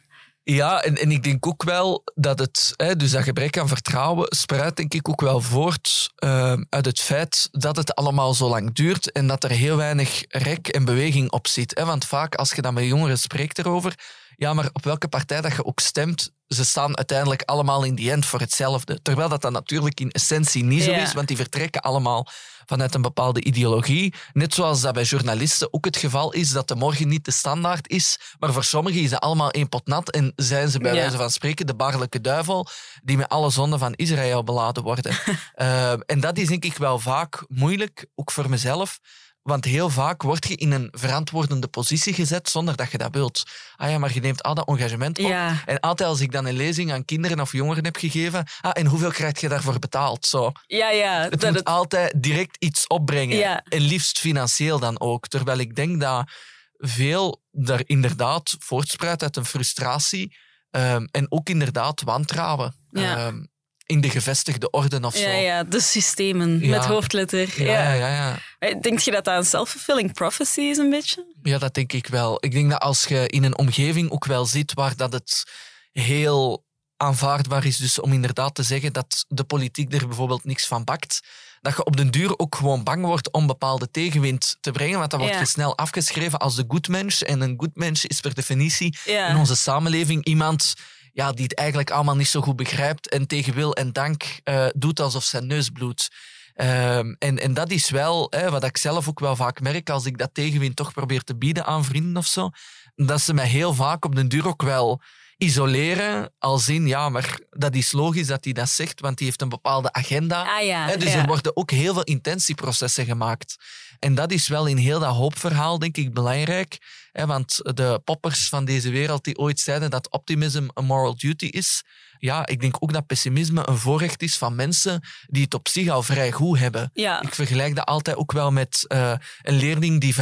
Ja, 0.46 0.82
en, 0.82 0.98
en 0.98 1.12
ik 1.12 1.24
denk 1.24 1.48
ook 1.48 1.64
wel 1.64 2.04
dat 2.16 2.40
het, 2.40 2.74
hè, 2.76 2.96
dus 2.96 3.12
dat 3.12 3.24
gebrek 3.24 3.58
aan 3.58 3.68
vertrouwen, 3.68 4.26
spruit 4.30 4.76
denk 4.76 4.94
ik 4.94 5.10
ook 5.10 5.22
wel 5.22 5.42
voort 5.42 6.12
eh, 6.16 6.54
uit 6.70 6.86
het 6.86 7.00
feit 7.00 7.48
dat 7.52 7.76
het 7.76 7.96
allemaal 7.96 8.34
zo 8.34 8.50
lang 8.50 8.74
duurt 8.74 9.12
en 9.12 9.28
dat 9.28 9.44
er 9.44 9.50
heel 9.50 9.78
weinig 9.78 10.24
rek 10.28 10.68
en 10.68 10.86
beweging 10.86 11.32
op 11.32 11.48
zit. 11.48 11.78
Hè. 11.78 11.86
Want 11.86 12.06
vaak 12.06 12.36
als 12.36 12.52
je 12.52 12.62
dan 12.62 12.74
met 12.74 12.86
jongeren 12.86 13.18
spreekt 13.20 13.60
erover, 13.60 13.96
ja, 14.36 14.54
maar 14.54 14.70
op 14.74 14.84
welke 14.84 15.08
partij 15.08 15.42
dat 15.42 15.56
je 15.56 15.66
ook 15.66 15.80
stemt, 15.80 16.32
ze 16.48 16.66
staan 16.66 16.98
uiteindelijk 16.98 17.42
allemaal 17.46 17.84
in 17.84 17.96
die 17.96 18.12
end 18.12 18.26
voor 18.26 18.40
hetzelfde. 18.40 19.02
Terwijl 19.02 19.30
dat 19.30 19.42
dan 19.42 19.52
natuurlijk 19.54 20.00
in 20.00 20.12
essentie 20.12 20.64
niet 20.64 20.84
zo 20.84 20.92
Ja. 20.92 20.98
is, 21.02 21.14
want 21.14 21.28
die 21.28 21.38
vertrekken 21.38 21.82
allemaal 21.82 22.28
vanuit 22.66 22.96
een 22.96 23.02
bepaalde 23.02 23.44
ideologie. 23.44 24.14
Net 24.34 24.54
zoals 24.54 24.82
dat 24.82 24.94
bij 24.94 25.04
journalisten 25.04 25.74
ook 25.74 25.86
het 25.86 25.98
geval 25.98 26.34
is 26.34 26.52
dat 26.52 26.68
de 26.68 26.76
morgen 26.76 27.08
niet 27.08 27.26
de 27.26 27.32
standaard 27.32 27.90
is, 27.90 28.20
maar 28.40 28.54
voor 28.54 28.64
sommigen 28.64 29.02
is 29.02 29.10
dat 29.10 29.20
allemaal 29.20 29.52
één 29.52 29.70
pot 29.70 29.88
nat 29.88 30.10
en 30.12 30.34
zijn 30.36 30.70
ze 30.70 30.80
bij 30.80 30.94
Ja. 30.94 31.00
wijze 31.02 31.18
van 31.18 31.30
spreken 31.30 31.66
de 31.68 31.76
baarlijke 31.76 32.22
duivel 32.22 32.68
die 33.04 33.18
met 33.18 33.30
alle 33.30 33.50
zonden 33.50 33.80
van 33.80 33.94
Israël 33.94 34.44
beladen 34.44 34.84
worden. 34.84 35.16
Eh, 35.54 35.92
en 35.92 36.20
dat 36.20 36.38
is 36.38 36.48
denk 36.48 36.64
ik 36.66 36.78
wel 36.78 37.00
vaak 37.00 37.44
moeilijk, 37.48 38.06
ook 38.16 38.32
voor 38.32 38.50
mezelf. 38.50 39.00
Want 39.44 39.66
heel 39.66 39.90
vaak 39.90 40.22
word 40.22 40.48
je 40.48 40.56
in 40.56 40.72
een 40.72 40.88
verantwoordende 40.92 41.68
positie 41.68 42.14
gezet 42.14 42.50
zonder 42.50 42.76
dat 42.76 42.92
je 42.92 42.98
dat 42.98 43.14
wilt. 43.14 43.44
Ah 43.76 43.90
ja, 43.90 43.98
maar 43.98 44.14
je 44.14 44.20
neemt 44.20 44.44
al 44.44 44.54
dat 44.56 44.68
engagement 44.68 45.20
op. 45.20 45.26
Ja. 45.26 45.62
En 45.66 45.80
altijd 45.80 46.10
als 46.10 46.20
ik 46.22 46.32
dan 46.32 46.46
een 46.46 46.56
lezing 46.56 46.92
aan 46.92 47.06
kinderen 47.06 47.40
of 47.40 47.52
jongeren 47.52 47.84
heb 47.84 47.96
gegeven, 47.96 48.46
ah, 48.62 48.72
en 48.74 48.86
hoeveel 48.86 49.12
krijg 49.12 49.40
je 49.42 49.50
daarvoor 49.50 49.80
betaald? 49.80 50.26
Zo. 50.26 50.52
Ja, 50.68 50.90
ja. 50.90 51.22
Het 51.22 51.32
dat 51.40 51.50
moet 51.50 51.60
het- 51.60 51.68
altijd 51.68 52.14
direct 52.24 52.56
iets 52.60 52.88
opbrengen. 52.88 53.38
Ja. 53.38 53.64
En 53.70 53.82
liefst 53.82 54.20
financieel 54.20 54.80
dan 54.80 55.00
ook. 55.00 55.28
Terwijl 55.28 55.58
ik 55.58 55.76
denk 55.76 56.02
dat 56.02 56.32
veel 56.78 57.42
daar 57.52 57.82
inderdaad 57.86 58.56
voortspruit 58.60 59.22
uit 59.24 59.36
een 59.38 59.46
frustratie. 59.46 60.36
ehm, 60.70 61.06
en 61.12 61.32
ook 61.32 61.50
inderdaad 61.50 62.02
wantrouwen. 62.02 62.76
Ja. 62.90 63.18
ehm, 63.18 63.44
in 63.86 64.02
de 64.02 64.10
gevestigde 64.10 64.70
orde 64.70 65.00
of 65.02 65.16
zo. 65.16 65.22
ja, 65.28 65.34
ja, 65.34 65.64
de 65.64 65.82
systemen 65.82 66.60
Ja. 66.60 66.70
met 66.70 66.86
hoofdletter. 66.86 67.64
ja, 67.64 67.66
ja, 67.66 67.94
ja, 67.94 68.08
ja. 68.10 68.40
Eh, 68.60 68.80
Denk 68.82 69.00
je 69.00 69.12
dat 69.12 69.24
dat 69.26 69.38
een 69.38 69.46
self-fulfilling 69.46 70.14
prophecy 70.14 70.62
is 70.62 70.78
een 70.78 70.90
beetje? 70.90 71.26
Ja, 71.44 71.58
dat 71.58 71.74
denk 71.74 71.94
ik 71.94 72.08
wel. 72.08 72.38
Ik 72.40 72.52
denk 72.52 72.70
dat 72.70 72.80
als 72.82 73.04
je 73.06 73.28
in 73.28 73.44
een 73.44 73.58
omgeving 73.58 74.12
ook 74.12 74.26
wel 74.26 74.46
ziet 74.46 74.74
waar 74.74 74.96
dat 74.96 75.14
het 75.14 75.44
heel 75.92 76.66
aanvaardbaar 76.98 77.66
is, 77.66 77.78
dus 77.78 78.00
om 78.00 78.14
inderdaad 78.14 78.56
te 78.56 78.64
zeggen 78.64 78.94
dat 78.94 79.26
de 79.28 79.44
politiek 79.44 79.94
er 79.94 80.08
bijvoorbeeld 80.08 80.44
niks 80.46 80.68
van 80.68 80.84
bakt, 80.84 81.20
dat 81.62 81.76
je 81.76 81.84
op 81.86 81.98
den 81.98 82.12
duur 82.12 82.40
ook 82.40 82.56
gewoon 82.56 82.84
bang 82.84 83.06
wordt 83.06 83.32
om 83.32 83.48
bepaalde 83.48 83.92
tegenwind 83.92 84.58
te 84.62 84.72
brengen, 84.72 85.00
want 85.00 85.12
dan 85.12 85.20
word 85.20 85.32
Ja. 85.34 85.40
je 85.40 85.46
snel 85.46 85.78
afgeschreven 85.78 86.40
als 86.40 86.56
de 86.56 86.64
good 86.68 86.88
mens. 86.88 87.24
En 87.24 87.42
een 87.42 87.54
good 87.58 87.76
mens 87.76 88.06
is 88.06 88.20
per 88.20 88.34
definitie 88.34 88.98
in 89.06 89.36
onze 89.36 89.56
samenleving 89.56 90.26
iemand 90.26 90.74
ja, 91.14 91.32
die 91.32 91.44
het 91.44 91.56
eigenlijk 91.56 91.92
allemaal 91.92 92.16
niet 92.16 92.28
zo 92.28 92.42
goed 92.42 92.56
begrijpt 92.56 93.10
en 93.10 93.28
tegen 93.28 93.54
wil 93.54 93.74
en 93.74 93.92
dank 93.92 94.24
eh, 94.44 94.68
doet 94.76 95.00
alsof 95.00 95.24
zijn 95.24 95.48
neus 95.48 95.70
bloedt. 95.70 96.08
Ehm, 96.54 97.14
en, 97.20 97.40
en 97.40 97.54
dat 97.54 97.72
is 97.72 97.90
wel 97.90 98.28
hè, 98.30 98.50
wat 98.50 98.64
ik 98.64 98.78
zelf 98.78 99.08
ook 99.08 99.20
wel 99.20 99.36
vaak 99.36 99.62
merk 99.62 99.90
als 99.90 100.06
ik 100.06 100.18
dat 100.18 100.30
tegenwind 100.34 100.76
toch 100.76 100.94
probeer 100.94 101.22
te 101.22 101.36
bieden 101.36 101.66
aan 101.66 101.84
vrienden 101.84 102.18
of 102.18 102.28
zo. 102.28 102.50
Dat 102.96 103.22
ze 103.22 103.34
mij 103.34 103.48
heel 103.48 103.74
vaak 103.74 104.06
op 104.06 104.16
den 104.16 104.28
duur 104.28 104.48
ook 104.48 104.62
wel 104.62 105.02
isoleren. 105.44 106.34
Als 106.40 106.70
in, 106.70 106.88
ja, 106.88 107.10
maar 107.10 107.40
dat 107.50 107.76
is 107.76 107.92
logisch 107.92 108.28
dat 108.28 108.44
hij 108.44 108.54
dat 108.54 108.70
zegt, 108.70 109.00
want 109.00 109.18
die 109.18 109.28
heeft 109.28 109.42
een 109.42 109.50
bepaalde 109.50 109.94
agenda. 109.94 110.58
Ah 110.58 110.66
ja, 110.66 110.96
dus 110.98 111.14
ja. 111.14 111.20
er 111.20 111.28
worden 111.28 111.56
ook 111.58 111.72
heel 111.72 111.94
veel 111.94 112.04
intentieprocessen 112.04 113.06
gemaakt. 113.06 113.56
En 114.00 114.16
dat 114.16 114.32
is 114.32 114.48
wel 114.48 114.66
in 114.66 114.78
heel 114.78 115.00
dat 115.00 115.16
hoopverhaal, 115.16 115.80
denk 115.80 115.98
ik, 115.98 116.14
belangrijk. 116.14 116.78
Want 117.12 117.60
de 117.76 118.02
poppers 118.04 118.50
van 118.50 118.66
deze 118.66 118.90
wereld 118.90 119.24
die 119.24 119.38
ooit 119.38 119.60
zeiden 119.60 119.90
dat 119.90 120.12
optimism 120.12 120.68
een 120.74 120.86
moral 120.86 121.18
duty 121.18 121.46
is. 121.46 121.84
Ja, 122.24 122.46
ik 122.48 122.62
denk 122.62 122.76
ook 122.80 122.94
dat 122.94 123.06
pessimisme 123.06 123.68
een 123.70 123.78
voorrecht 123.78 124.22
is 124.22 124.38
van 124.38 124.56
mensen 124.56 125.02
die 125.28 125.44
het 125.44 125.54
op 125.54 125.68
zich 125.68 125.90
al 125.90 126.04
vrij 126.04 126.32
goed 126.32 126.60
hebben. 126.60 126.90
Ja. 126.94 127.22
Ik 127.22 127.34
vergelijk 127.34 127.76
dat 127.76 127.86
altijd 127.86 128.18
ook 128.18 128.32
wel 128.32 128.52
met 128.52 128.86
eh, 128.88 129.14
een 129.42 129.56
leerling 129.56 130.02
die 130.02 130.16
5% 130.16 130.20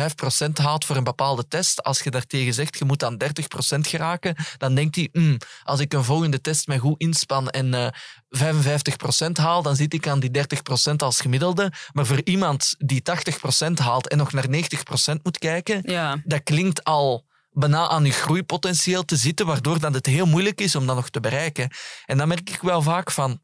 haalt 0.54 0.86
voor 0.86 0.96
een 0.96 1.04
bepaalde 1.04 1.48
test. 1.48 1.84
Als 1.84 2.00
je 2.02 2.12
daartegen 2.12 2.54
zegt, 2.54 2.78
je 2.78 2.86
moet 2.86 3.04
aan 3.04 3.18
30% 3.18 3.88
geraken, 3.88 4.36
dan 4.58 4.76
denkt 4.76 4.96
hij, 4.96 5.10
"Hmm, 5.12 5.38
als 5.64 5.80
ik 5.80 5.94
een 5.94 6.04
volgende 6.04 6.42
test 6.42 6.68
me 6.68 6.78
goed 6.78 7.00
inspan 7.02 7.50
en 7.50 7.74
eh 7.74 7.88
55% 8.30 9.38
haal, 9.38 9.62
dan 9.62 9.76
zit 9.76 9.94
ik 9.94 10.08
aan 10.08 10.20
die 10.20 10.32
30% 10.32 11.04
als 11.04 11.22
gemiddelde. 11.22 11.72
Maar 11.92 12.06
voor 12.06 12.22
iemand 12.24 12.76
die 12.78 13.02
80% 13.02 13.80
haalt 13.80 14.08
en 14.08 14.18
nog 14.18 14.32
naar 14.32 14.50
90% 14.50 15.24
moet 15.24 15.38
kijken, 15.38 15.82
Ja. 15.86 16.22
dat 16.24 16.44
klinkt 16.44 16.84
al 16.84 17.30
bijna 17.52 17.88
aan 17.88 18.06
je 18.06 18.12
groeipotentieel 18.12 19.06
te 19.06 19.16
zitten, 19.16 19.46
waardoor 19.46 19.80
dat 19.80 19.94
het 19.94 20.06
heel 20.06 20.26
moeilijk 20.26 20.62
is 20.62 20.76
om 20.76 20.86
dat 20.86 20.96
nog 20.96 21.10
te 21.10 21.20
bereiken. 21.20 21.70
En 22.06 22.18
dan 22.18 22.28
merk 22.28 22.50
ik 22.50 22.62
wel 22.62 22.82
vaak 22.82 23.12
van, 23.12 23.42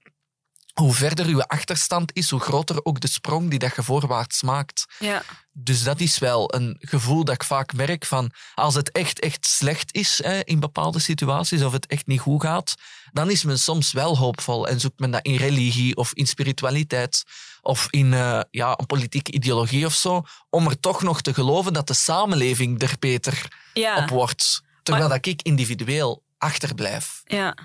hoe 0.80 0.94
verder 0.94 1.30
je 1.30 1.48
achterstand 1.48 2.16
is, 2.16 2.30
hoe 2.30 2.40
groter 2.40 2.80
ook 2.84 3.00
de 3.00 3.08
sprong 3.08 3.50
die 3.50 3.60
dat 3.60 3.76
je 3.76 3.84
voorwaarts 3.84 4.42
maakt. 4.42 4.86
Ja. 5.00 5.24
Dus 5.54 5.84
dat 5.84 6.00
is 6.00 6.20
wel 6.20 6.54
een 6.56 6.76
gevoel 6.80 7.24
dat 7.24 7.36
ik 7.36 7.44
vaak 7.44 7.74
merk 7.74 8.06
van 8.06 8.32
als 8.56 8.76
het 8.76 8.92
echt, 8.92 9.20
echt 9.20 9.46
slecht 9.46 9.96
is 9.96 10.24
hè, 10.24 10.40
in 10.44 10.60
bepaalde 10.60 11.00
situaties 11.00 11.64
of 11.64 11.72
het 11.72 11.86
echt 11.86 12.08
niet 12.08 12.20
goed 12.20 12.42
gaat, 12.42 12.76
dan 13.12 13.30
is 13.30 13.44
men 13.44 13.60
soms 13.60 13.92
wel 13.92 14.18
hoopvol 14.18 14.68
en 14.68 14.80
zoekt 14.80 15.00
men 15.00 15.12
dat 15.12 15.26
in 15.26 15.36
religie 15.36 15.96
of 15.96 16.14
in 16.14 16.28
spiritualiteit 16.28 17.24
of 17.62 17.88
in 17.90 18.14
eh, 18.14 18.40
ja, 18.52 18.74
een 18.78 18.86
politieke 18.86 19.32
ideologie 19.32 19.86
of 19.86 19.94
zo, 19.94 20.24
om 20.50 20.68
er 20.68 20.80
toch 20.80 21.02
nog 21.04 21.22
te 21.22 21.34
geloven 21.34 21.74
dat 21.74 21.88
de 21.88 21.94
samenleving 21.94 22.82
er 22.82 22.96
beter 23.00 23.48
Ja. 23.74 23.98
op 23.98 24.10
wordt. 24.10 24.62
Terwijl 24.84 25.10
dat 25.10 25.26
ik 25.26 25.42
individueel 25.42 26.24
achterblijf. 26.38 27.22
Ja. 27.24 27.56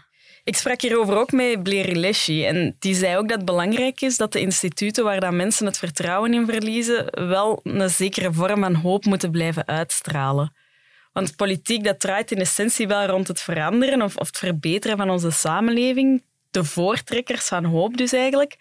Ik 0.45 0.57
sprak 0.57 0.81
hierover 0.81 1.17
ook 1.17 1.33
met 1.33 1.63
Blair 1.63 1.97
Leshy 1.97 2.45
en 2.45 2.77
die 2.79 2.95
zei 2.95 3.17
ook 3.17 3.29
dat 3.29 3.37
het 3.37 3.47
belangrijk 3.47 4.01
is 4.01 4.17
dat 4.17 4.33
de 4.33 4.41
instituten 4.41 5.05
waar 5.05 5.21
dat 5.21 5.33
mensen 5.33 5.67
het 5.67 5.79
vertrouwen 5.79 6.35
in 6.35 6.47
verliezen 6.47 7.29
wel 7.29 7.61
een 7.63 7.91
zekere 7.91 8.33
vorm 8.33 8.61
van 8.61 8.75
hoop 8.75 9.05
moeten 9.05 9.31
blijven 9.31 9.67
uitstralen. 9.67 10.55
Want 11.13 11.37
politiek 11.37 11.85
dat 11.85 12.01
draait 12.01 12.31
in 12.31 12.39
essentie 12.39 12.87
wel 12.87 13.07
rond 13.07 13.29
het 13.29 13.41
veranderen 13.41 14.03
of, 14.03 14.17
of 14.17 14.27
het 14.27 14.39
verbeteren 14.39 14.97
van 14.97 15.11
onze 15.11 15.31
samenleving. 15.31 16.25
De 16.51 16.65
voortrekkers 16.65 17.47
van 17.47 17.65
hoop 17.65 17.97
dus 17.97 18.13
eigenlijk. 18.13 18.57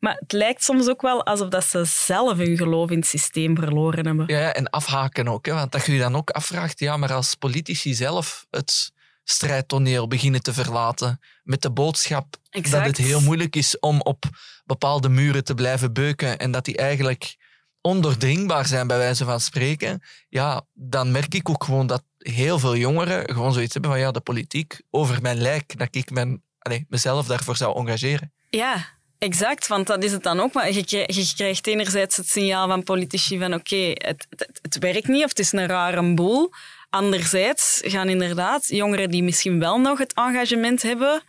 Maar 0.00 0.16
het 0.20 0.32
lijkt 0.32 0.64
soms 0.64 0.88
ook 0.88 1.02
wel 1.02 1.24
alsof 1.24 1.48
dat 1.48 1.64
ze 1.64 1.84
zelf 1.84 2.36
hun 2.36 2.56
geloof 2.56 2.90
in 2.90 2.98
het 2.98 3.06
systeem 3.06 3.56
verloren 3.56 4.06
hebben. 4.06 4.26
Ja, 4.26 4.52
en 4.52 4.70
afhaken 4.70 5.28
ook. 5.28 5.46
Hè? 5.46 5.52
Want 5.52 5.72
dat 5.72 5.86
je 5.86 5.92
je 5.92 5.98
dan 5.98 6.16
ook 6.16 6.30
afvraagt, 6.30 6.78
ja, 6.78 6.96
maar 6.96 7.12
als 7.12 7.34
politici 7.34 7.94
zelf 7.94 8.46
het 8.50 8.92
strijdtoneel 9.24 10.08
beginnen 10.08 10.42
te 10.42 10.52
verlaten 10.52 11.20
met 11.42 11.62
de 11.62 11.70
boodschap 11.70 12.36
Exact. 12.50 12.84
dat 12.84 12.96
het 12.96 13.06
heel 13.06 13.20
moeilijk 13.20 13.56
is 13.56 13.78
om 13.78 14.00
op 14.00 14.24
bepaalde 14.64 15.08
muren 15.08 15.44
te 15.44 15.54
blijven 15.54 15.92
beuken 15.92 16.38
en 16.38 16.50
dat 16.50 16.64
die 16.64 16.76
eigenlijk 16.76 17.36
ondoordringbaar 17.80 18.66
zijn, 18.66 18.86
bij 18.86 18.98
wijze 18.98 19.24
van 19.24 19.40
spreken, 19.40 20.02
ja, 20.28 20.62
dan 20.72 21.10
merk 21.12 21.34
ik 21.34 21.48
ook 21.48 21.64
gewoon 21.64 21.86
dat 21.86 22.02
heel 22.18 22.58
veel 22.58 22.76
jongeren 22.76 23.34
gewoon 23.34 23.52
zoiets 23.52 23.72
hebben 23.72 23.90
van 23.90 24.00
ja, 24.00 24.10
de 24.10 24.20
politiek 24.20 24.80
over 24.90 25.22
mijn 25.22 25.40
lijk, 25.40 25.78
dat 25.78 25.88
ik 25.90 26.10
mijn, 26.10 26.42
allez, 26.58 26.82
mezelf 26.88 27.26
daarvoor 27.26 27.56
zou 27.56 27.76
engageren. 27.76 28.32
Ja, 28.50 28.86
exact. 29.18 29.66
Want 29.66 29.86
dat 29.86 30.04
is 30.04 30.12
het 30.12 30.22
dan 30.22 30.40
ook. 30.40 30.52
Maar 30.52 30.72
je, 30.72 30.84
krijgt, 30.84 31.14
je 31.14 31.32
krijgt 31.34 31.66
enerzijds 31.66 32.16
het 32.16 32.28
signaal 32.28 32.68
van 32.68 32.82
politici 32.82 33.38
van 33.38 33.54
oké, 33.54 33.90
het, 33.92 34.26
het, 34.30 34.58
het 34.62 34.78
werkt 34.78 35.08
niet 35.08 35.22
of 35.22 35.28
het 35.28 35.38
is 35.38 35.52
een 35.52 35.66
rare 35.66 36.14
boel. 36.14 36.50
Anderzijds 36.94 37.80
gaan 37.84 38.08
inderdaad 38.08 38.68
jongeren 38.68 39.10
die 39.10 39.22
misschien 39.22 39.58
wel 39.58 39.80
nog 39.80 39.98
het 39.98 40.12
engagement 40.12 40.82
hebben. 40.82 41.22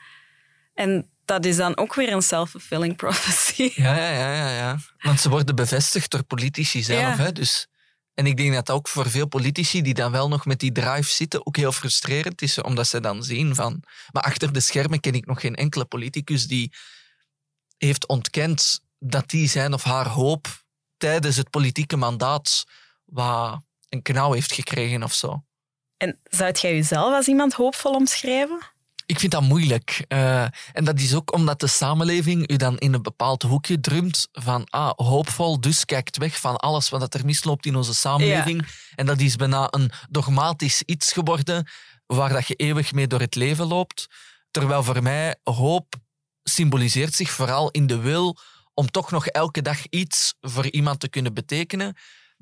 En 0.74 1.10
dat 1.26 1.46
is 1.46 1.56
dan 1.56 1.78
ook 1.78 1.94
weer 1.94 2.12
een 2.12 2.22
self-fulfilling 2.22 2.96
prophecy. 3.02 3.72
Ja, 3.76 3.96
ja, 3.96 4.10
ja, 4.10 4.36
ja, 4.36 4.50
ja. 4.50 4.78
Want 4.98 5.20
ze 5.20 5.30
worden 5.30 5.56
bevestigd 5.56 6.12
door 6.12 6.24
politici 6.24 6.84
zelf. 6.84 7.00
Ja. 7.00 7.16
Hè? 7.16 7.32
Dus, 7.32 7.68
en 8.14 8.26
ik 8.26 8.38
denk 8.38 8.54
dat 8.54 8.66
dat 8.66 8.76
ook 8.76 8.88
voor 8.88 9.10
veel 9.10 9.28
politici 9.28 9.82
die 9.82 9.94
dan 9.94 10.12
wel 10.12 10.28
nog 10.28 10.46
met 10.46 10.60
die 10.60 10.72
drive 10.72 11.12
zitten 11.12 11.46
ook 11.46 11.56
heel 11.56 11.72
frustrerend 11.72 12.42
is, 12.42 12.62
omdat 12.62 12.88
ze 12.88 13.00
dan 13.00 13.24
zien 13.24 13.56
van... 13.56 13.84
Maar 14.12 14.24
achter 14.24 14.54
de 14.54 14.60
schermen 14.60 15.00
ken 15.00 15.14
ik 15.14 15.26
nog 15.26 15.42
geen 15.42 15.56
enkele 15.56 15.86
politicus 15.86 16.48
die 16.48 16.74
heeft 17.78 18.08
ontkend 18.08 18.80
dat 19.00 19.30
die 19.30 19.50
zijn 19.50 19.74
of 19.74 19.84
haar 19.84 20.08
hoop 20.08 20.64
tijdens 20.98 21.36
het 21.36 21.50
politieke 21.50 21.98
mandaat 21.98 22.64
wat 23.06 23.64
een 23.90 24.02
knauw 24.02 24.32
heeft 24.32 24.52
gekregen 24.52 25.04
of 25.04 25.14
zo. 25.14 25.44
En 25.98 26.20
zou 26.24 26.52
jij 26.52 26.76
jezelf 26.76 27.14
als 27.14 27.28
iemand 27.28 27.54
hoopvol 27.54 27.94
omschrijven? 27.94 28.60
Ik 29.06 29.20
vind 29.20 29.32
dat 29.32 29.42
moeilijk. 29.42 30.06
Eh, 30.08 30.42
en 30.74 30.84
dat 30.84 31.00
is 31.00 31.16
ook 31.16 31.34
omdat 31.34 31.60
de 31.60 31.68
samenleving 31.68 32.52
u 32.52 32.56
dan 32.56 32.78
in 32.78 32.94
een 32.94 33.02
bepaald 33.02 33.42
hoekje 33.42 33.80
drumt 33.80 34.28
van 34.32 34.68
ah, 34.70 34.92
hoopvol, 34.96 35.60
dus 35.60 35.86
kijkt 35.86 36.18
weg 36.18 36.40
van 36.40 36.56
alles 36.56 36.90
wat 36.90 37.14
er 37.14 37.26
misloopt 37.26 37.66
in 37.66 37.76
onze 37.76 37.94
samenleving. 37.94 38.68
En 38.96 39.06
dat 39.06 39.20
is 39.20 39.36
bijna 39.36 39.68
een 39.70 39.92
dogmatisch 40.10 40.82
iets 40.86 41.12
geworden 41.12 41.68
waar 42.06 42.30
dat 42.30 42.48
je 42.48 42.54
eeuwig 42.54 42.94
mee 42.94 43.08
door 43.08 43.20
het 43.20 43.36
leven 43.36 43.66
loopt. 43.66 44.08
Terwijl 44.52 44.84
voor 44.84 45.04
mij 45.04 45.36
hoop 45.44 45.96
symboliseert 46.44 47.14
zich 47.14 47.30
vooral 47.30 47.72
in 47.72 47.88
de 47.88 47.98
wil 47.98 48.38
om 48.74 48.92
toch 48.92 49.12
nog 49.12 49.28
elke 49.28 49.62
dag 49.62 49.88
iets 49.90 50.36
voor 50.42 50.70
iemand 50.70 51.00
te 51.00 51.10
kunnen 51.10 51.34
betekenen. 51.34 51.96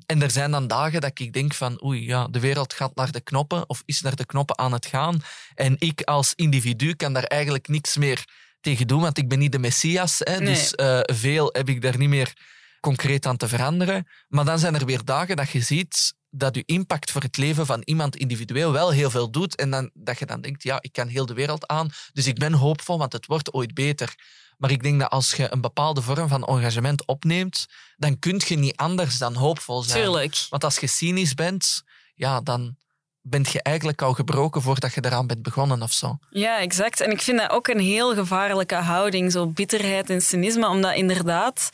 En 0.06 0.22
er 0.22 0.30
zijn 0.30 0.50
dan 0.50 0.66
dagen 0.66 1.00
dat 1.00 1.18
ik 1.18 1.32
denk 1.32 1.54
van 1.54 1.84
oei, 1.84 2.06
ja, 2.06 2.26
de 2.26 2.40
wereld 2.40 2.72
gaat 2.72 2.94
naar 2.94 3.12
de 3.12 3.20
knoppen 3.20 3.68
of 3.68 3.82
is 3.84 4.00
naar 4.00 4.16
de 4.16 4.26
knoppen 4.26 4.58
aan 4.58 4.72
het 4.72 4.86
gaan. 4.86 5.22
En 5.54 5.76
ik 5.78 6.02
als 6.02 6.32
individu 6.34 6.94
kan 6.94 7.12
daar 7.12 7.24
eigenlijk 7.24 7.68
niks 7.68 7.96
meer 7.96 8.24
tegen 8.60 8.86
doen, 8.86 9.00
want 9.00 9.18
ik 9.18 9.28
ben 9.28 9.38
niet 9.38 9.52
de 9.52 9.58
Messias. 9.58 10.18
Hè, 10.18 10.38
Nee. 10.38 10.54
Dus 10.54 10.74
eh, 10.74 11.00
veel 11.02 11.48
heb 11.52 11.68
ik 11.68 11.82
daar 11.82 11.98
niet 11.98 12.08
meer 12.08 12.32
concreet 12.80 13.26
aan 13.26 13.36
te 13.36 13.48
veranderen. 13.48 14.08
Maar 14.28 14.44
dan 14.44 14.58
zijn 14.58 14.74
er 14.74 14.86
weer 14.86 15.04
dagen 15.04 15.36
dat 15.36 15.50
je 15.50 15.60
ziet 15.60 16.14
dat 16.36 16.54
je 16.54 16.62
impact 16.66 17.10
voor 17.10 17.22
het 17.22 17.36
leven 17.36 17.66
van 17.66 17.82
iemand 17.84 18.16
individueel 18.16 18.72
wel 18.72 18.90
heel 18.90 19.10
veel 19.10 19.30
doet. 19.30 19.56
En 19.56 19.70
dan, 19.70 19.90
dat 19.94 20.18
je 20.18 20.26
dan 20.26 20.40
denkt, 20.40 20.62
ja, 20.62 20.78
ik 20.80 20.92
kan 20.92 21.08
heel 21.08 21.26
de 21.26 21.34
wereld 21.34 21.66
aan. 21.66 21.90
Dus 22.12 22.26
ik 22.26 22.38
ben 22.38 22.52
hoopvol, 22.52 22.98
want 22.98 23.12
het 23.12 23.26
wordt 23.26 23.52
ooit 23.52 23.74
beter. 23.74 24.14
Maar 24.58 24.70
ik 24.70 24.82
denk 24.82 25.00
dat 25.00 25.10
als 25.10 25.32
je 25.32 25.52
een 25.52 25.60
bepaalde 25.60 26.02
vorm 26.02 26.28
van 26.28 26.44
engagement 26.44 27.06
opneemt, 27.06 27.66
dan 27.96 28.18
kun 28.18 28.40
je 28.46 28.56
niet 28.56 28.76
anders 28.76 29.18
dan 29.18 29.34
hoopvol 29.34 29.82
zijn. 29.82 30.02
Tuurlijk. 30.02 30.46
Want 30.50 30.64
als 30.64 30.78
je 30.78 30.86
cynisch 30.86 31.34
bent, 31.34 31.82
ja, 32.14 32.40
dan 32.40 32.76
bent 33.20 33.52
je 33.52 33.62
eigenlijk 33.62 34.02
al 34.02 34.12
gebroken 34.12 34.62
voordat 34.62 34.94
je 34.94 35.04
eraan 35.04 35.26
bent 35.26 35.42
begonnen 35.42 35.82
of 35.82 35.92
zo. 35.92 36.18
Ja, 36.30 36.58
exact. 36.58 37.00
En 37.00 37.10
ik 37.10 37.22
vind 37.22 37.38
dat 37.38 37.50
ook 37.50 37.68
een 37.68 37.80
heel 37.80 38.14
gevaarlijke 38.14 38.74
houding, 38.74 39.32
zo 39.32 39.46
bitterheid 39.46 40.10
en 40.10 40.20
cynisme, 40.20 40.68
omdat 40.68 40.94
inderdaad, 40.94 41.70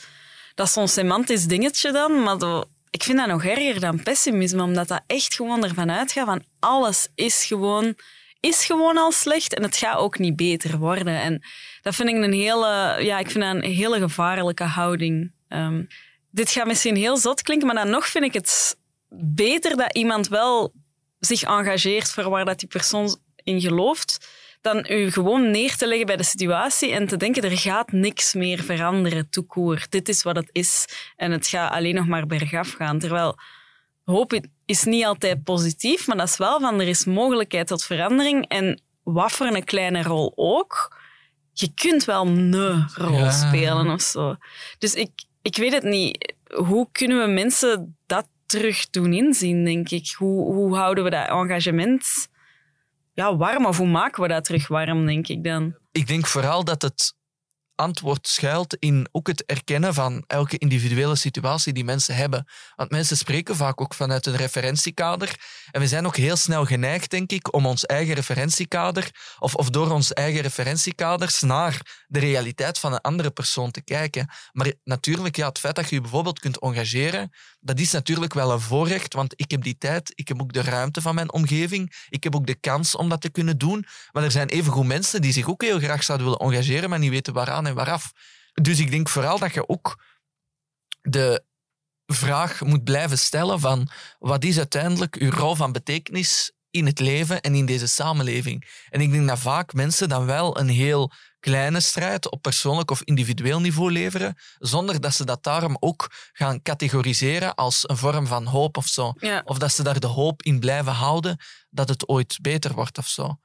dat 0.54 0.66
is 0.66 0.72
zo'n 0.72 0.88
semantisch 0.88 1.46
dingetje 1.46 1.92
dan, 1.92 2.22
maar 2.22 2.38
ik 2.90 3.02
vind 3.02 3.18
dat 3.18 3.26
nog 3.26 3.44
erger 3.44 3.80
dan 3.80 4.02
pessimisme, 4.02 4.62
omdat 4.62 4.88
dat 4.88 5.02
echt 5.06 5.34
gewoon 5.34 5.64
ervan 5.64 5.90
uitgaat 5.90 6.26
van 6.26 6.44
alles 6.58 7.08
is 7.14 7.44
gewoon, 7.44 7.94
is 8.40 8.64
gewoon 8.64 8.96
al 8.96 9.12
slecht 9.12 9.54
en 9.54 9.62
het 9.62 9.76
gaat 9.76 9.96
ook 9.96 10.18
niet 10.18 10.36
beter 10.36 10.78
worden. 10.78 11.20
En 11.20 11.42
dat 11.82 11.94
vind 11.94 12.08
ik 12.08 12.14
een 12.14 12.32
hele, 12.32 12.96
ja, 13.00 13.18
ik 13.18 13.30
vind 13.30 13.44
dat 13.44 13.54
een 13.54 13.72
hele 13.72 13.98
gevaarlijke 13.98 14.64
houding. 14.64 15.32
Ehm, 15.48 15.82
dit 16.30 16.50
gaat 16.50 16.66
misschien 16.66 16.96
heel 16.96 17.16
zot 17.16 17.42
klinken, 17.42 17.66
maar 17.66 17.76
dan 17.76 17.90
nog 17.90 18.06
vind 18.06 18.24
ik 18.24 18.32
het 18.32 18.76
beter 19.34 19.76
dat 19.76 19.96
iemand 19.96 20.28
wel 20.28 20.72
zich 21.18 21.42
engageert 21.42 22.10
voor 22.10 22.30
waar 22.30 22.44
dat 22.44 22.58
die 22.58 22.68
persoon 22.68 23.18
in 23.42 23.60
gelooft, 23.60 24.28
dan 24.60 24.86
u 24.88 25.10
gewoon 25.10 25.50
neer 25.50 25.76
te 25.76 25.86
leggen 25.86 26.06
bij 26.06 26.16
de 26.16 26.22
situatie 26.22 26.92
en 26.92 27.06
te 27.06 27.16
denken, 27.16 27.42
er 27.42 27.58
gaat 27.58 27.92
niks 27.92 28.34
meer 28.34 28.62
veranderen, 28.62 29.30
toekoor. 29.30 29.86
Dit 29.88 30.08
is 30.08 30.22
wat 30.22 30.36
het 30.36 30.48
is 30.52 30.84
en 31.16 31.32
het 31.32 31.46
gaat 31.46 31.72
alleen 31.72 31.94
nog 31.94 32.06
maar 32.06 32.26
bergaf 32.26 32.72
gaan. 32.72 32.98
Terwijl 32.98 33.38
hoop 34.04 34.40
is 34.64 34.84
niet 34.84 35.04
altijd 35.04 35.44
positief, 35.44 36.06
maar 36.06 36.16
dat 36.16 36.28
is 36.28 36.36
wel 36.36 36.60
van, 36.60 36.80
er 36.80 36.88
is 36.88 37.04
mogelijkheid 37.04 37.66
tot 37.66 37.84
verandering 37.84 38.48
en 38.48 38.82
voor 39.04 39.46
een 39.46 39.64
kleine 39.64 40.02
rol 40.02 40.32
ook, 40.36 40.98
je 41.52 41.74
kunt 41.74 42.04
wel 42.04 42.26
een 42.26 42.88
rol 42.94 43.18
Ja. 43.18 43.30
spelen 43.30 43.90
of 43.90 44.00
zo. 44.00 44.36
Dus 44.78 44.94
ik, 44.94 45.10
ik 45.42 45.56
weet 45.56 45.72
het 45.72 45.82
niet. 45.82 46.34
Hoe 46.54 46.88
kunnen 46.92 47.20
we 47.20 47.32
mensen 47.32 47.96
dat 48.06 48.26
terug 48.46 48.90
doen 48.90 49.12
inzien, 49.12 49.64
denk 49.64 49.90
ik? 49.90 50.14
Hoe, 50.16 50.52
hoe 50.52 50.76
houden 50.76 51.04
we 51.04 51.10
dat 51.10 51.28
engagement 51.28 52.28
ja, 53.20 53.36
warm 53.36 53.66
of 53.66 53.76
hoe 53.76 53.86
maken 53.86 54.22
we 54.22 54.28
dat 54.28 54.44
terug 54.44 54.68
warm, 54.68 55.06
denk 55.06 55.28
ik 55.28 55.44
dan? 55.44 55.76
Ik 55.92 56.06
denk 56.06 56.26
vooral 56.26 56.64
dat 56.64 56.82
het 56.82 57.14
antwoord 57.80 58.28
schuilt 58.28 58.76
in 58.78 59.08
ook 59.12 59.26
het 59.26 59.44
erkennen 59.46 59.94
van 59.94 60.24
elke 60.26 60.58
individuele 60.58 61.16
situatie 61.16 61.72
die 61.72 61.84
mensen 61.84 62.14
hebben. 62.14 62.46
Want 62.76 62.90
mensen 62.90 63.16
spreken 63.16 63.56
vaak 63.56 63.80
ook 63.80 63.94
vanuit 63.94 64.26
een 64.26 64.36
referentiekader. 64.36 65.34
En 65.70 65.80
we 65.80 65.86
zijn 65.86 66.06
ook 66.06 66.16
heel 66.16 66.36
snel 66.36 66.64
geneigd, 66.64 67.10
denk 67.10 67.30
ik, 67.32 67.54
om 67.54 67.66
ons 67.66 67.86
eigen 67.86 68.14
referentiekader 68.14 69.10
of, 69.38 69.54
of 69.54 69.70
door 69.70 69.90
ons 69.90 70.12
eigen 70.12 70.40
referentiekaders 70.40 71.40
naar 71.40 72.04
de 72.06 72.18
realiteit 72.18 72.78
van 72.78 72.92
een 72.92 73.00
andere 73.00 73.30
persoon 73.30 73.70
te 73.70 73.82
kijken. 73.82 74.28
Maar 74.52 74.72
natuurlijk, 74.84 75.36
ja, 75.36 75.48
het 75.48 75.58
feit 75.58 75.74
dat 75.74 75.88
je 75.88 75.94
je 75.94 76.00
bijvoorbeeld 76.00 76.38
kunt 76.38 76.58
engageren, 76.58 77.30
dat 77.60 77.78
is 77.78 77.90
natuurlijk 77.90 78.34
wel 78.34 78.52
een 78.52 78.60
voorrecht, 78.60 79.14
want 79.14 79.32
ik 79.36 79.50
heb 79.50 79.62
die 79.62 79.78
tijd, 79.78 80.12
ik 80.14 80.28
heb 80.28 80.40
ook 80.40 80.52
de 80.52 80.62
ruimte 80.62 81.00
van 81.00 81.14
mijn 81.14 81.32
omgeving, 81.32 82.06
ik 82.08 82.24
heb 82.24 82.34
ook 82.34 82.46
de 82.46 82.54
kans 82.54 82.96
om 82.96 83.08
dat 83.08 83.20
te 83.20 83.30
kunnen 83.30 83.58
doen. 83.58 83.86
Maar 84.12 84.22
er 84.22 84.30
zijn 84.30 84.48
evengoed 84.48 84.86
mensen 84.86 85.22
die 85.22 85.32
zich 85.32 85.48
ook 85.48 85.62
heel 85.62 85.78
graag 85.78 86.02
zouden 86.02 86.26
willen 86.26 86.46
engageren, 86.46 86.90
maar 86.90 86.98
niet 86.98 87.10
weten 87.10 87.32
waaraan 87.32 87.66
en 87.66 87.74
waaraf. 87.74 88.12
Dus 88.52 88.78
ik 88.78 88.90
denk 88.90 89.08
vooral 89.08 89.38
dat 89.38 89.54
je 89.54 89.68
ook 89.68 90.02
de 91.02 91.44
vraag 92.06 92.60
moet 92.60 92.84
blijven 92.84 93.18
stellen 93.18 93.60
van 93.60 93.88
wat 94.18 94.44
is 94.44 94.56
uiteindelijk 94.56 95.16
uw 95.16 95.30
rol 95.30 95.54
van 95.54 95.72
betekenis 95.72 96.52
in 96.70 96.86
het 96.86 96.98
leven 96.98 97.40
en 97.40 97.54
in 97.54 97.66
deze 97.66 97.86
samenleving. 97.86 98.84
En 98.88 99.00
ik 99.00 99.12
denk 99.12 99.28
dat 99.28 99.38
vaak 99.38 99.72
mensen 99.72 100.08
dan 100.08 100.26
wel 100.26 100.58
een 100.58 100.68
heel 100.68 101.12
kleine 101.40 101.80
strijd 101.80 102.30
op 102.30 102.42
persoonlijk 102.42 102.90
of 102.90 103.02
individueel 103.02 103.60
niveau 103.60 103.92
leveren, 103.92 104.36
zonder 104.58 105.00
dat 105.00 105.14
ze 105.14 105.24
dat 105.24 105.42
daarom 105.42 105.76
ook 105.80 106.10
gaan 106.32 106.62
categoriseren 106.62 107.54
als 107.54 107.88
een 107.88 107.96
vorm 107.96 108.26
van 108.26 108.46
hoop 108.46 108.76
of 108.76 108.86
zo. 108.86 109.12
Ja. 109.18 109.42
Of 109.44 109.58
dat 109.58 109.72
ze 109.72 109.82
daar 109.82 110.00
de 110.00 110.06
hoop 110.06 110.42
in 110.42 110.60
blijven 110.60 110.92
houden 110.92 111.36
dat 111.70 111.88
het 111.88 112.08
ooit 112.08 112.38
beter 112.40 112.74
wordt 112.74 112.98
of 112.98 113.06
zo. 113.06 113.36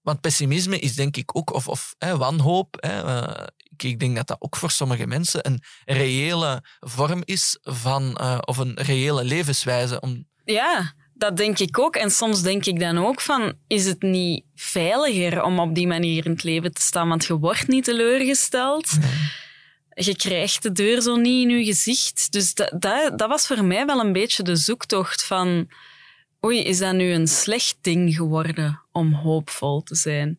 Want 0.00 0.20
pessimisme 0.20 0.78
is 0.78 0.94
denk 0.94 1.16
ik 1.16 1.36
ook, 1.36 1.52
of, 1.52 1.68
of 1.68 1.94
hè, 1.98 2.16
wanhoop, 2.16 2.76
hè, 2.80 3.02
eh, 3.02 3.46
ik, 3.62 3.82
ik 3.82 3.98
denk 3.98 4.16
dat 4.16 4.26
dat 4.26 4.40
ook 4.40 4.56
voor 4.56 4.70
sommige 4.70 5.06
mensen 5.06 5.46
een 5.46 5.62
reële 5.84 6.64
vorm 6.80 7.22
is 7.24 7.58
van, 7.60 8.16
eh, 8.16 8.38
of 8.40 8.56
een 8.56 8.74
reële 8.74 9.24
levenswijze. 9.24 10.00
Om, 10.00 10.28
Ja, 10.44 10.94
dat 11.20 11.36
denk 11.36 11.58
ik 11.58 11.78
ook. 11.78 11.96
En 11.96 12.10
soms 12.10 12.42
denk 12.42 12.64
ik 12.64 12.80
dan 12.80 12.98
ook 12.98 13.20
van, 13.20 13.52
is 13.66 13.86
het 13.86 14.02
niet 14.02 14.44
veiliger 14.54 15.42
om 15.42 15.58
op 15.58 15.74
die 15.74 15.86
manier 15.86 16.24
in 16.24 16.30
het 16.30 16.42
leven 16.42 16.72
te 16.72 16.80
staan? 16.80 17.08
Want 17.08 17.24
je 17.24 17.38
wordt 17.38 17.68
niet 17.68 17.84
teleurgesteld. 17.84 18.90
Je 19.94 20.16
krijgt 20.16 20.62
de 20.62 20.72
deur 20.72 21.00
zo 21.00 21.16
niet 21.16 21.48
in 21.48 21.58
je 21.58 21.64
gezicht. 21.64 22.32
Dus 22.32 22.54
dat, 22.54 22.72
dat, 22.78 23.18
dat 23.18 23.28
was 23.28 23.46
voor 23.46 23.64
mij 23.64 23.86
wel 23.86 24.00
een 24.00 24.12
beetje 24.12 24.42
de 24.42 24.56
zoektocht 24.56 25.24
van... 25.24 25.68
Oei, 26.44 26.62
is 26.62 26.78
dat 26.78 26.94
nu 26.94 27.12
een 27.12 27.28
slecht 27.28 27.76
ding 27.80 28.14
geworden 28.14 28.80
om 28.92 29.12
hoopvol 29.12 29.82
te 29.82 29.94
zijn? 29.94 30.38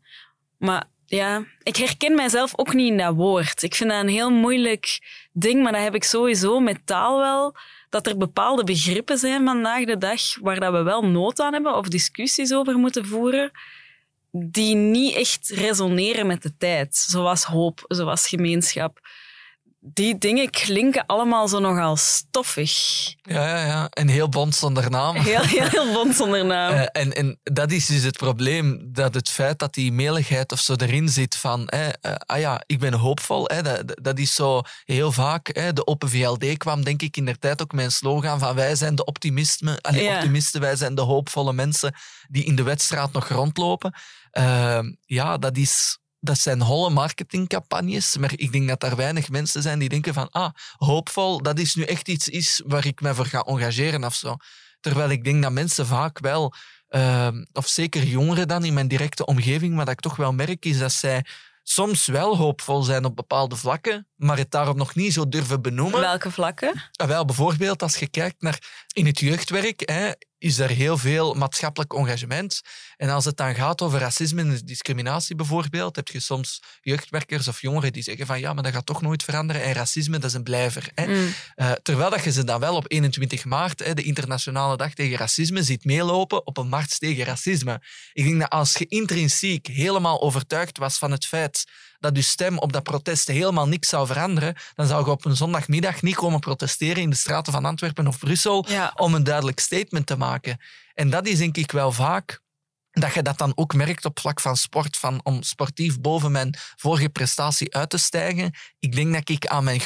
Maar 0.58 0.91
ja, 1.16 1.44
ik 1.64 1.76
herken 1.76 2.16
mijzelf 2.16 2.58
ook 2.58 2.74
niet 2.74 2.92
in 2.92 2.98
dat 2.98 3.16
woord. 3.16 3.64
Ik 3.64 3.76
vind 3.76 3.90
dat 3.90 4.00
een 4.00 4.08
heel 4.08 4.30
moeilijk 4.32 5.00
ding, 5.32 5.64
maar 5.64 5.72
dat 5.72 5.82
heb 5.82 5.96
ik 5.96 6.04
sowieso 6.04 6.60
met 6.60 6.86
taal 6.86 7.18
wel. 7.20 7.56
Dat 7.90 8.08
er 8.08 8.18
bepaalde 8.18 8.64
begrippen 8.64 9.18
zijn 9.18 9.46
vandaag 9.46 9.86
de 9.86 9.98
dag 9.98 10.22
waar 10.42 10.60
dat 10.60 10.72
we 10.72 10.84
wel 10.84 11.06
nood 11.06 11.40
aan 11.40 11.54
hebben 11.54 11.76
of 11.76 11.88
discussies 11.88 12.54
over 12.54 12.76
moeten 12.76 13.06
voeren, 13.06 13.52
die 14.32 14.76
niet 14.76 15.16
echt 15.16 15.50
resoneren 15.50 16.28
met 16.28 16.42
de 16.42 16.58
tijd. 16.58 16.96
Zoals 16.96 17.44
hoop, 17.44 17.86
zoals 17.88 18.28
gemeenschap. 18.28 19.00
Die 19.84 20.18
dingen 20.18 20.50
klinken 20.50 21.06
allemaal 21.06 21.48
zo 21.48 21.60
nogal 21.60 21.98
stoffig. 21.98 22.72
Ja, 23.22 23.48
ja, 23.48 23.66
ja. 23.66 23.88
En 23.90 24.08
heel 24.08 24.30
bond 24.30 24.56
zonder 24.56 24.90
naam. 24.90 25.16
Heel, 25.16 25.42
heel, 25.58 25.68
heel 25.68 25.94
bond 25.94 26.16
zonder 26.16 26.46
naam. 26.46 26.74
Eh, 26.74 27.02
en, 27.02 27.14
en 27.14 27.40
dat 27.44 27.72
is 27.72 27.86
dus 27.86 28.04
het 28.04 28.18
probleem, 28.18 28.90
dat 28.94 29.14
het 29.14 29.30
feit 29.30 29.60
dat 29.60 29.74
die 29.74 29.92
meligheid 29.92 30.52
of 30.52 30.60
zo 30.60 30.74
erin 30.76 31.10
zit 31.10 31.36
van, 31.36 31.68
eh, 31.68 31.88
eh, 31.88 31.94
ah 32.26 32.40
ja, 32.40 32.64
ik 32.66 32.80
ben 32.80 32.94
hoopvol, 32.94 33.48
eh, 33.50 33.64
dat, 33.64 33.98
dat 34.02 34.20
is 34.20 34.34
zo 34.34 34.62
heel 34.86 35.12
vaak, 35.12 35.48
eh, 35.50 35.68
de 35.74 35.88
Open 35.88 36.10
VLD 36.10 36.58
kwam 36.58 36.84
denk 36.84 37.02
ik 37.02 37.18
in 37.18 37.26
der 37.26 37.40
tijd 37.40 37.62
ook 37.62 37.72
met 37.72 37.86
een 37.86 37.92
slogan 37.92 38.40
van 38.40 38.56
wij 38.56 38.76
zijn 38.76 38.96
de 38.96 39.06
optimisme, 39.06 39.78
allee, 39.82 40.04
Ja. 40.04 40.16
optimisten, 40.16 40.62
wij 40.62 40.76
zijn 40.76 40.96
de 40.96 41.02
hoopvolle 41.02 41.54
mensen 41.54 41.94
die 42.30 42.44
in 42.46 42.56
de 42.56 42.64
wedstraat 42.64 43.12
nog 43.12 43.28
rondlopen. 43.28 43.94
Ja, 45.06 45.38
dat 45.38 45.58
is... 45.58 46.00
Dat 46.24 46.40
zijn 46.40 46.62
holle 46.62 46.90
marketingcampagnes, 46.90 48.18
maar 48.18 48.32
ik 48.36 48.52
denk 48.52 48.68
dat 48.68 48.84
er 48.84 48.96
weinig 48.96 49.30
mensen 49.30 49.62
zijn 49.62 49.80
die 49.80 49.90
denken 49.90 50.14
van 50.14 50.30
ah, 50.30 50.50
hoopvol, 50.76 51.42
dat 51.42 51.60
is 51.60 51.76
nu 51.76 51.84
echt 51.84 52.08
iets 52.08 52.30
is 52.30 52.62
waar 52.66 52.86
ik 52.86 53.02
me 53.02 53.14
voor 53.14 53.26
ga 53.26 53.42
engageren 53.42 54.04
of 54.04 54.16
zo. 54.16 54.36
Terwijl 54.80 55.10
ik 55.10 55.24
denk 55.24 55.44
dat 55.44 55.52
mensen 55.52 55.86
vaak 55.86 56.20
wel, 56.20 56.54
ehm, 56.88 57.46
of 57.54 57.68
zeker 57.68 58.04
jongeren 58.04 58.48
dan 58.48 58.66
in 58.66 58.74
mijn 58.74 58.88
directe 58.88 59.26
omgeving, 59.26 59.76
maar 59.76 59.86
dat 59.86 59.94
ik 59.94 60.00
toch 60.00 60.16
wel 60.16 60.34
merk, 60.34 60.66
is 60.66 60.78
dat 60.78 60.92
zij 60.92 61.26
soms 61.64 62.06
wel 62.06 62.38
hoopvol 62.38 62.84
zijn 62.84 63.06
op 63.06 63.16
bepaalde 63.16 63.56
vlakken, 63.56 64.08
maar 64.22 64.38
het 64.38 64.52
daarop 64.52 64.76
nog 64.76 64.96
niet 64.96 65.14
zo 65.14 65.30
durven 65.30 65.62
benoemen. 65.62 66.00
Welke 66.00 66.32
vlakken? 66.32 66.90
Ah, 66.92 67.08
Wel, 67.08 67.26
bijvoorbeeld 67.26 67.82
als 67.82 67.96
je 67.96 68.08
kijkt 68.08 68.42
naar 68.42 68.86
in 68.94 69.06
het 69.06 69.20
jeugdwerk, 69.20 69.82
hè, 69.90 70.12
is 70.38 70.60
er 70.60 70.70
heel 70.70 70.98
veel 70.98 71.34
maatschappelijk 71.34 71.94
engagement. 71.94 72.62
En 72.98 73.10
als 73.10 73.26
het 73.26 73.38
dan 73.38 73.56
gaat 73.56 73.82
over 73.82 74.00
racisme 74.00 74.42
en 74.42 74.62
discriminatie 74.66 75.36
bijvoorbeeld, 75.36 75.96
heb 75.96 76.08
je 76.08 76.20
soms 76.20 76.62
jeugdwerkers 76.82 77.48
of 77.48 77.62
jongeren 77.62 77.94
die 77.94 78.04
zeggen 78.04 78.26
van 78.26 78.40
ja, 78.40 78.54
maar 78.54 78.64
dat 78.64 78.74
gaat 78.74 78.86
toch 78.86 79.02
nooit 79.02 79.24
veranderen 79.24 79.64
en 79.64 79.74
racisme, 79.74 80.18
dat 80.20 80.30
is 80.30 80.36
een 80.36 80.44
blijver. 80.44 80.90
Hè. 80.96 81.06
Mm. 81.06 81.34
Eh, 81.56 81.72
terwijl 81.72 82.10
dat 82.10 82.24
je 82.24 82.32
ze 82.32 82.44
dan 82.44 82.60
wel 82.60 82.76
op 82.76 82.86
21 82.88 83.46
maart, 83.46 83.80
hè, 83.80 83.94
de 83.94 84.04
internationale 84.04 84.78
dag 84.78 84.94
tegen 84.94 85.18
racisme, 85.18 85.64
ziet 85.64 85.86
meelopen 85.86 86.48
op 86.48 86.58
een 86.58 86.70
mars 86.70 86.98
tegen 86.98 87.26
racisme. 87.26 87.82
Ik 88.14 88.24
denk 88.24 88.40
dat 88.40 88.50
als 88.50 88.74
je 88.74 88.86
intrinsiek 88.86 89.68
helemaal 89.68 90.22
overtuigd 90.22 90.78
was 90.78 90.98
van 90.98 91.12
het 91.12 91.26
feit 91.26 91.66
dat 92.02 92.16
je 92.16 92.22
stem 92.22 92.58
op 92.58 92.74
dat 92.74 92.84
protest 92.84 93.28
helemaal 93.28 93.68
niks 93.68 93.90
zou 93.90 94.08
veranderen, 94.08 94.56
dan 94.76 94.88
zou 94.88 95.06
je 95.06 95.12
op 95.12 95.26
een 95.26 95.36
zondagmiddag 95.36 96.02
niet 96.02 96.16
komen 96.16 96.40
protesteren 96.40 97.02
in 97.04 97.10
de 97.10 97.16
straten 97.16 97.54
van 97.54 97.66
Antwerpen 97.66 98.08
of 98.08 98.20
Brussel 98.20 98.66
Ja. 98.70 98.94
om 98.96 99.14
een 99.14 99.24
duidelijk 99.24 99.60
statement 99.60 100.06
te 100.06 100.18
maken. 100.18 100.58
En 100.94 101.10
dat 101.10 101.28
is 101.28 101.38
denk 101.38 101.58
ik 101.58 101.72
wel 101.72 101.92
vaak 101.92 102.42
dat 102.92 103.14
je 103.14 103.22
dat 103.22 103.38
dan 103.38 103.52
ook 103.56 103.74
merkt 103.74 104.06
op 104.06 104.20
vlak 104.20 104.40
van 104.40 104.58
sport, 104.58 104.98
van 104.98 105.20
om 105.24 105.44
sportief 105.44 106.00
boven 106.00 106.32
mijn 106.32 106.56
vorige 106.76 107.10
prestatie 107.10 107.76
uit 107.76 107.90
te 107.90 107.98
stijgen. 107.98 108.52
Ik 108.80 108.96
denk 108.96 109.14
dat 109.14 109.30
ik 109.30 109.48
aan 109.48 109.64
mijn 109.64 109.80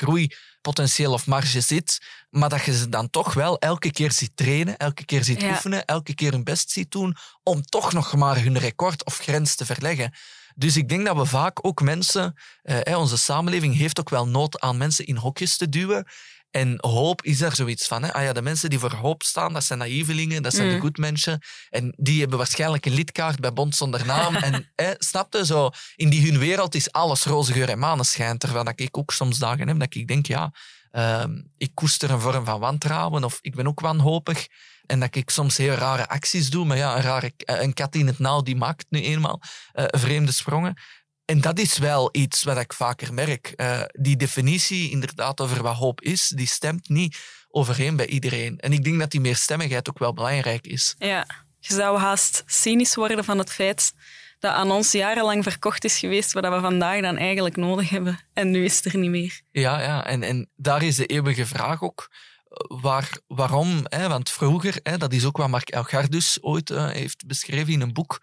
groeipotentieel 0.66 1.14
of 1.14 1.28
marge 1.28 1.62
zit, 1.62 2.02
maar 2.30 2.50
dat 2.50 2.64
je 2.64 2.78
ze 2.78 2.90
dan 2.90 3.10
toch 3.10 3.34
wel 3.34 3.60
elke 3.60 3.92
keer 3.92 4.12
ziet 4.12 4.32
trainen, 4.36 4.78
elke 4.78 5.06
keer 5.06 5.24
ziet 5.24 5.42
Ja. 5.42 5.50
oefenen, 5.50 5.86
elke 5.86 6.16
keer 6.16 6.32
hun 6.32 6.44
best 6.44 6.72
ziet 6.72 6.92
doen 6.92 7.16
om 7.44 7.62
toch 7.62 7.94
nog 7.94 8.16
maar 8.16 8.42
hun 8.42 8.58
record 8.58 9.06
of 9.06 9.18
grens 9.18 9.56
te 9.56 9.66
verleggen. 9.66 10.14
Dus 10.56 10.78
ik 10.78 10.90
denk 10.90 11.06
dat 11.06 11.16
we 11.16 11.26
vaak 11.26 11.66
ook 11.66 11.82
mensen, 11.82 12.36
eh, 12.64 12.98
onze 12.98 13.18
samenleving 13.18 13.76
heeft 13.76 14.00
ook 14.00 14.10
wel 14.10 14.28
nood 14.28 14.60
aan 14.60 14.78
mensen 14.78 15.06
in 15.06 15.16
hokjes 15.16 15.58
te 15.58 15.70
duwen. 15.70 16.08
En 16.56 16.78
hoop 16.78 17.24
is 17.24 17.38
daar 17.38 17.56
zoiets 17.56 17.88
van. 17.88 18.04
Hè? 18.04 18.14
Ah 18.14 18.24
ja, 18.24 18.34
de 18.34 18.42
mensen 18.42 18.70
die 18.70 18.80
voor 18.80 18.94
hoop 18.94 19.24
staan, 19.24 19.54
dat 19.54 19.64
zijn 19.64 19.80
naïvelingen, 19.80 20.44
dat 20.44 20.54
zijn 20.54 20.68
de 20.70 20.76
Mm. 20.76 20.82
goed 20.82 20.98
mensen. 20.98 21.42
En 21.70 21.94
die 21.98 22.20
hebben 22.20 22.38
waarschijnlijk 22.38 22.86
een 22.86 22.94
lidkaart 22.94 23.40
bij 23.40 23.54
Bond 23.54 23.76
zonder 23.76 24.06
naam. 24.06 24.36
en 24.48 24.72
hè, 24.76 24.94
snapte, 24.98 25.46
zo, 25.46 25.70
in 25.96 26.10
die 26.10 26.32
hun 26.32 26.40
wereld 26.40 26.76
is 26.76 26.92
alles 26.92 27.24
roze 27.24 27.54
geur 27.54 27.70
en 27.70 27.80
maneschijn. 27.80 28.38
Terwijl 28.38 28.64
dat 28.64 28.80
ik 28.80 28.98
ook 28.98 29.12
soms 29.12 29.38
dagen 29.38 29.68
heb 29.68 29.80
dat 29.80 29.96
ik 29.96 30.08
denk, 30.08 30.26
ja, 30.26 30.54
ehm, 30.92 31.42
ik 31.58 31.72
koester 31.74 32.12
een 32.12 32.20
vorm 32.22 32.46
van 32.46 32.60
wantrouwen 32.60 33.24
of 33.24 33.38
ik 33.42 33.56
ben 33.56 33.68
ook 33.68 33.80
wanhopig. 33.80 34.48
En 34.86 35.00
dat 35.00 35.16
ik 35.16 35.30
soms 35.30 35.58
heel 35.58 35.74
rare 35.74 36.08
acties 36.08 36.50
doe. 36.50 36.66
Maar 36.66 36.78
ja, 36.78 36.96
een, 36.96 37.02
rare, 37.02 37.32
een 37.38 37.74
kat 37.74 37.96
in 37.96 38.08
het 38.08 38.20
nauw, 38.20 38.42
die 38.42 38.56
maakt 38.56 38.86
nu 38.90 39.02
eenmaal 39.02 39.42
eh, 39.72 39.86
vreemde 39.88 40.32
sprongen. 40.32 40.78
En 41.26 41.42
dat 41.42 41.60
is 41.60 41.78
wel 41.78 42.10
iets 42.12 42.44
wat 42.44 42.58
ik 42.58 42.74
vaker 42.74 43.14
merk. 43.14 43.48
Eh, 43.56 43.82
die 43.92 44.16
definitie 44.18 44.92
inderdaad 44.92 45.42
over 45.42 45.62
wat 45.64 45.76
hoop 45.76 46.02
is, 46.02 46.28
die 46.36 46.48
stemt 46.48 46.90
niet 46.90 47.18
overeen 47.50 47.96
bij 47.96 48.08
iedereen. 48.08 48.58
En 48.60 48.74
ik 48.74 48.84
denk 48.84 49.00
dat 49.00 49.12
die 49.12 49.20
meerstemmigheid 49.20 49.90
ook 49.90 50.00
wel 50.00 50.14
belangrijk 50.14 50.68
is. 50.68 50.96
Ja, 50.98 51.26
je 51.60 51.74
zou 51.74 51.98
haast 52.00 52.44
cynisch 52.46 52.96
worden 52.96 53.24
van 53.24 53.38
het 53.38 53.52
feit 53.52 53.94
dat 54.40 54.54
aan 54.54 54.72
ons 54.72 54.92
jarenlang 54.92 55.44
verkocht 55.44 55.84
is 55.84 55.98
geweest 56.00 56.34
wat 56.34 56.44
we 56.48 56.60
vandaag 56.60 57.02
dan 57.02 57.18
eigenlijk 57.18 57.56
nodig 57.56 57.90
hebben. 57.90 58.20
En 58.34 58.52
nu 58.52 58.64
is 58.66 58.76
het 58.76 58.86
er 58.94 59.00
niet 59.00 59.10
meer. 59.10 59.42
Ja, 59.52 59.82
ja. 59.82 60.06
En, 60.06 60.24
en 60.24 60.50
daar 60.56 60.84
is 60.84 60.96
de 60.96 61.06
eeuwige 61.06 61.46
vraag 61.46 61.82
ook. 61.82 62.10
eh, 62.50 62.82
Waar, 62.82 63.18
waarom? 63.28 63.80
Hè? 63.84 64.08
Want 64.08 64.30
vroeger, 64.30 64.80
hè, 64.84 64.98
dat 64.98 65.14
is 65.14 65.26
ook 65.26 65.38
wat 65.38 65.50
Mark 65.50 65.70
Elgardus 65.70 66.38
ooit 66.42 66.70
eh, 66.70 66.90
heeft 66.90 67.26
beschreven 67.28 67.74
in 67.74 67.82
een 67.82 67.94
boek, 67.94 68.22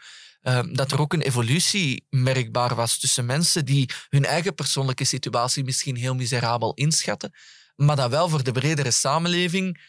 dat 0.73 0.93
er 0.93 1.01
ook 1.01 1.13
een 1.13 1.23
evolutie 1.23 2.07
merkbaar 2.11 2.75
was 2.75 2.99
tussen 2.99 3.27
mensen 3.27 3.65
die 3.65 3.91
hun 4.09 4.25
eigen 4.25 4.55
persoonlijke 4.55 5.05
situatie 5.05 5.65
misschien 5.65 5.97
heel 5.97 6.15
miserabel 6.15 6.75
inschatten, 6.75 7.33
maar 7.77 7.97
dat 7.97 8.11
wel 8.11 8.29
voor 8.29 8.43
de 8.43 8.53
bredere 8.53 8.91
samenleving 8.91 9.81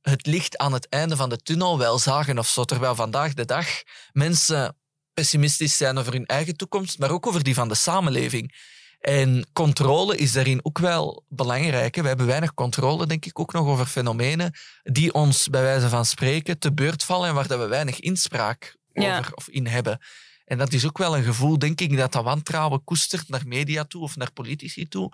het 0.00 0.26
licht 0.26 0.58
aan 0.58 0.72
het 0.72 0.88
einde 0.88 1.16
van 1.16 1.28
de 1.28 1.36
tunnel 1.36 1.78
wel 1.78 1.98
zagen 1.98 2.38
of 2.38 2.48
zo. 2.48 2.64
Terwijl 2.64 2.94
vandaag 2.94 3.34
de 3.34 3.44
dag 3.44 3.66
mensen 4.12 4.76
pessimistisch 5.14 5.76
zijn 5.76 5.98
over 5.98 6.12
hun 6.12 6.26
eigen 6.26 6.56
toekomst, 6.56 6.98
maar 6.98 7.10
ook 7.10 7.26
over 7.26 7.42
die 7.42 7.54
van 7.54 7.68
de 7.68 7.74
samenleving. 7.74 8.54
En 9.00 9.46
controle 9.52 10.16
is 10.16 10.32
daarin 10.32 10.60
ook 10.62 10.78
wel 10.78 11.24
belangrijk. 11.28 11.96
We 11.96 12.08
hebben 12.08 12.26
weinig 12.26 12.54
controle, 12.54 13.06
denk 13.06 13.24
ik, 13.24 13.38
ook 13.38 13.52
nog 13.52 13.66
over 13.66 13.86
fenomenen 13.86 14.54
die 14.82 15.12
ons, 15.12 15.48
bij 15.48 15.62
wijze 15.62 15.88
van 15.88 16.04
spreken, 16.04 16.58
te 16.58 16.72
beurt 16.72 17.04
vallen 17.04 17.28
en 17.28 17.34
waar 17.34 17.48
we 17.48 17.66
weinig 17.66 18.00
inspraak 18.00 18.76
Ja. 18.92 19.18
over 19.18 19.34
of 19.34 19.48
in 19.48 19.66
hebben. 19.66 20.00
En 20.44 20.58
dat 20.58 20.72
is 20.72 20.86
ook 20.86 20.98
wel 20.98 21.16
een 21.16 21.24
gevoel, 21.24 21.58
denk 21.58 21.80
ik, 21.80 21.96
dat 21.96 22.12
dat 22.12 22.24
wantrouwen 22.24 22.84
koestert 22.84 23.28
naar 23.28 23.46
media 23.46 23.84
toe 23.84 24.02
of 24.02 24.16
naar 24.16 24.32
politici 24.32 24.88
toe. 24.88 25.12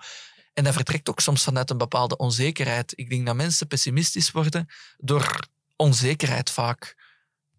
En 0.53 0.63
dat 0.63 0.73
vertrekt 0.73 1.09
ook 1.09 1.19
soms 1.19 1.43
vanuit 1.43 1.69
een 1.69 1.77
bepaalde 1.77 2.17
onzekerheid. 2.17 2.93
Ik 2.95 3.09
denk 3.09 3.25
dat 3.25 3.35
mensen 3.35 3.67
pessimistisch 3.67 4.31
worden 4.31 4.67
door 4.97 5.47
onzekerheid 5.75 6.49
vaak. 6.49 6.95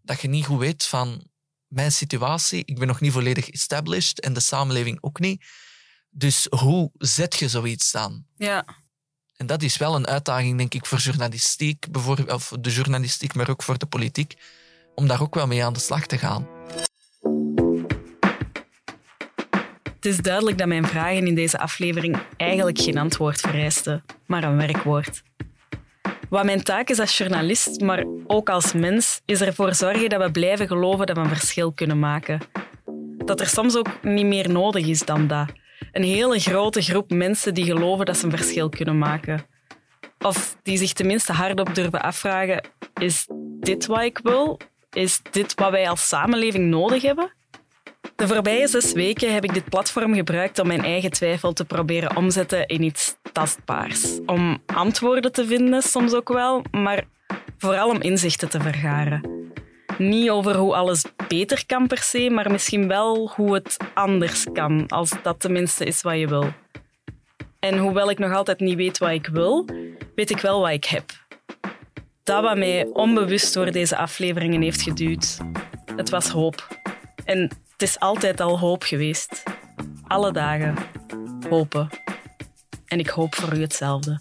Dat 0.02 0.20
je 0.20 0.28
niet 0.28 0.44
goed 0.44 0.58
weet 0.58 0.84
van 0.84 1.30
mijn 1.66 1.92
situatie, 1.92 2.62
ik 2.64 2.78
ben 2.78 2.86
nog 2.86 3.00
niet 3.00 3.12
volledig 3.12 3.50
established 3.50 4.20
en 4.20 4.32
de 4.32 4.40
samenleving 4.40 4.98
ook 5.00 5.18
niet. 5.20 5.44
Dus 6.10 6.46
hoe 6.50 6.90
zet 6.98 7.36
je 7.36 7.48
zoiets 7.48 7.90
dan? 7.90 8.24
Ja, 8.36 8.64
En 9.36 9.46
dat 9.46 9.62
is 9.62 9.76
wel 9.76 9.94
een 9.94 10.06
uitdaging, 10.06 10.58
denk 10.58 10.74
ik, 10.74 10.86
voor 10.86 10.98
journalistiek, 10.98 11.90
bijvoorbeeld, 11.90 12.30
of 12.30 12.52
de 12.60 12.70
journalistiek, 12.70 13.34
maar 13.34 13.50
ook 13.50 13.62
voor 13.62 13.78
de 13.78 13.86
politiek, 13.86 14.36
om 15.00 15.06
daar 15.06 15.22
ook 15.22 15.34
wel 15.34 15.46
mee 15.46 15.64
aan 15.64 15.72
de 15.72 15.80
slag 15.80 16.06
te 16.06 16.18
gaan. 16.18 16.46
het 20.00 20.08
is 20.08 20.18
duidelijk 20.18 20.58
dat 20.58 20.66
mijn 20.66 20.86
vragen 20.86 21.26
in 21.26 21.34
deze 21.34 21.58
aflevering 21.58 22.18
eigenlijk 22.36 22.78
geen 22.78 22.98
antwoord 22.98 23.40
vereisten, 23.40 24.04
maar 24.26 24.44
een 24.44 24.56
werkwoord. 24.56 25.22
Wat 26.28 26.44
mijn 26.44 26.62
taak 26.62 26.88
is 26.88 26.98
als 26.98 27.18
journalist, 27.18 27.80
maar 27.80 28.04
ook 28.26 28.48
als 28.48 28.72
mens, 28.72 29.20
is 29.24 29.40
ervoor 29.40 29.74
zorgen 29.74 30.08
dat 30.08 30.22
we 30.22 30.30
blijven 30.30 30.66
geloven 30.66 31.06
dat 31.06 31.16
we 31.16 31.22
een 31.22 31.28
verschil 31.28 31.72
kunnen 31.72 31.98
maken. 31.98 32.40
Dat 33.24 33.40
er 33.40 33.46
soms 33.46 33.76
ook 33.76 34.02
niet 34.02 34.26
meer 34.26 34.50
nodig 34.50 34.86
is 34.86 35.04
dan 35.04 35.26
dat. 35.26 35.52
Een 35.92 36.02
hele 36.02 36.38
grote 36.38 36.82
groep 36.82 37.10
mensen 37.10 37.54
die 37.54 37.64
geloven 37.64 38.06
dat 38.06 38.16
ze 38.16 38.24
een 38.24 38.30
verschil 38.36 38.68
kunnen 38.68 38.98
maken. 38.98 39.46
Of 40.18 40.56
die 40.62 40.78
zich 40.78 40.92
tenminste 40.92 41.32
hardop 41.32 41.74
durven 41.74 42.02
afvragen: 42.02 42.68
is 43.00 43.26
dit 43.60 43.86
wat 43.86 44.02
ik 44.02 44.20
wil? 44.22 44.60
Is 44.92 45.20
dit 45.30 45.54
wat 45.54 45.70
wij 45.70 45.88
als 45.88 46.08
samenleving 46.08 46.68
nodig 46.68 47.02
hebben? 47.02 47.32
De 48.16 48.26
voorbije 48.26 48.66
zes 48.66 48.92
weken 48.92 49.34
heb 49.34 49.44
ik 49.44 49.54
dit 49.54 49.68
platform 49.68 50.14
gebruikt 50.14 50.58
om 50.58 50.66
mijn 50.66 50.84
eigen 50.84 51.10
twijfel 51.10 51.52
te 51.52 51.64
proberen 51.64 52.16
omzetten 52.16 52.66
in 52.66 52.82
iets 52.82 53.16
tastbaars. 53.32 54.18
Om 54.26 54.62
antwoorden 54.66 55.32
te 55.32 55.46
vinden, 55.46 55.82
soms 55.82 56.14
ook 56.14 56.28
wel, 56.28 56.62
maar 56.70 57.04
vooral 57.58 57.88
om 57.88 58.00
inzichten 58.00 58.48
te 58.48 58.60
vergaren. 58.60 59.52
Niet 59.98 60.30
over 60.30 60.56
hoe 60.56 60.74
alles 60.74 61.04
beter 61.28 61.66
kan 61.66 61.86
per 61.86 62.02
se, 62.02 62.30
maar 62.30 62.50
misschien 62.50 62.88
wel 62.88 63.32
hoe 63.34 63.54
het 63.54 63.76
anders 63.94 64.46
kan, 64.52 64.88
als 64.88 65.12
dat 65.22 65.40
tenminste 65.40 65.84
is 65.84 66.02
wat 66.02 66.18
je 66.18 66.26
wil. 66.26 66.52
En 67.58 67.78
hoewel 67.78 68.10
ik 68.10 68.18
nog 68.18 68.32
altijd 68.32 68.60
niet 68.60 68.76
weet 68.76 68.98
wat 68.98 69.10
ik 69.10 69.26
wil, 69.26 69.64
weet 70.14 70.30
ik 70.30 70.38
wel 70.38 70.60
wat 70.60 70.70
ik 70.70 70.84
heb. 70.84 71.04
Dat 72.30 72.42
wat 72.42 72.56
mij 72.56 72.86
onbewust 72.92 73.54
door 73.54 73.70
deze 73.70 73.96
afleveringen 73.96 74.62
heeft 74.62 74.82
geduwd, 74.82 75.38
het 75.96 76.10
was 76.10 76.28
hoop. 76.28 76.68
En 77.24 77.40
het 77.72 77.82
is 77.82 77.98
altijd 77.98 78.40
al 78.40 78.58
hoop 78.58 78.82
geweest. 78.82 79.42
Alle 80.06 80.32
dagen 80.32 80.74
hopen. 81.48 81.88
En 82.86 82.98
ik 82.98 83.08
hoop 83.08 83.34
voor 83.34 83.56
u 83.56 83.60
hetzelfde. 83.60 84.20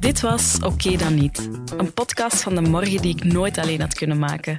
Dit 0.00 0.20
was 0.20 0.58
Oké 0.62 0.96
dan 0.96 1.14
niet. 1.14 1.48
Een 1.76 1.92
podcast 1.92 2.42
van 2.42 2.54
de 2.54 2.60
morgen 2.60 3.02
die 3.02 3.16
ik 3.16 3.24
nooit 3.24 3.58
alleen 3.58 3.80
had 3.80 3.94
kunnen 3.94 4.18
maken. 4.18 4.58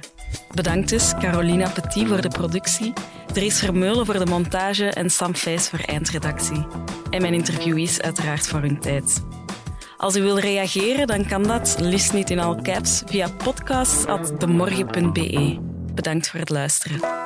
Bedankt 0.54 0.88
dus 0.88 1.12
Carolina 1.18 1.68
Petit 1.68 2.08
voor 2.08 2.20
de 2.20 2.28
productie, 2.28 2.92
Dries 3.32 3.58
Vermeulen 3.58 4.06
voor 4.06 4.18
de 4.18 4.26
montage 4.26 4.90
en 4.90 5.10
Sam 5.10 5.34
Fijs 5.34 5.68
voor 5.68 5.78
eindredactie. 5.78 6.66
En 7.14 7.20
mijn 7.20 7.34
interviewees 7.34 8.00
uiteraard 8.00 8.46
voor 8.46 8.60
hun 8.60 8.80
tijd. 8.80 9.24
Als 9.96 10.16
u 10.16 10.22
wil 10.22 10.38
reageren, 10.38 11.06
dan 11.06 11.26
kan 11.26 11.42
dat, 11.42 11.76
liefst 11.80 12.12
niet 12.12 12.30
in 12.30 12.38
all 12.38 12.62
caps, 12.62 13.02
via 13.06 13.28
podcasts.demorgen.be. 13.28 15.58
Bedankt 15.94 16.30
voor 16.30 16.40
het 16.40 16.50
luisteren. 16.50 17.23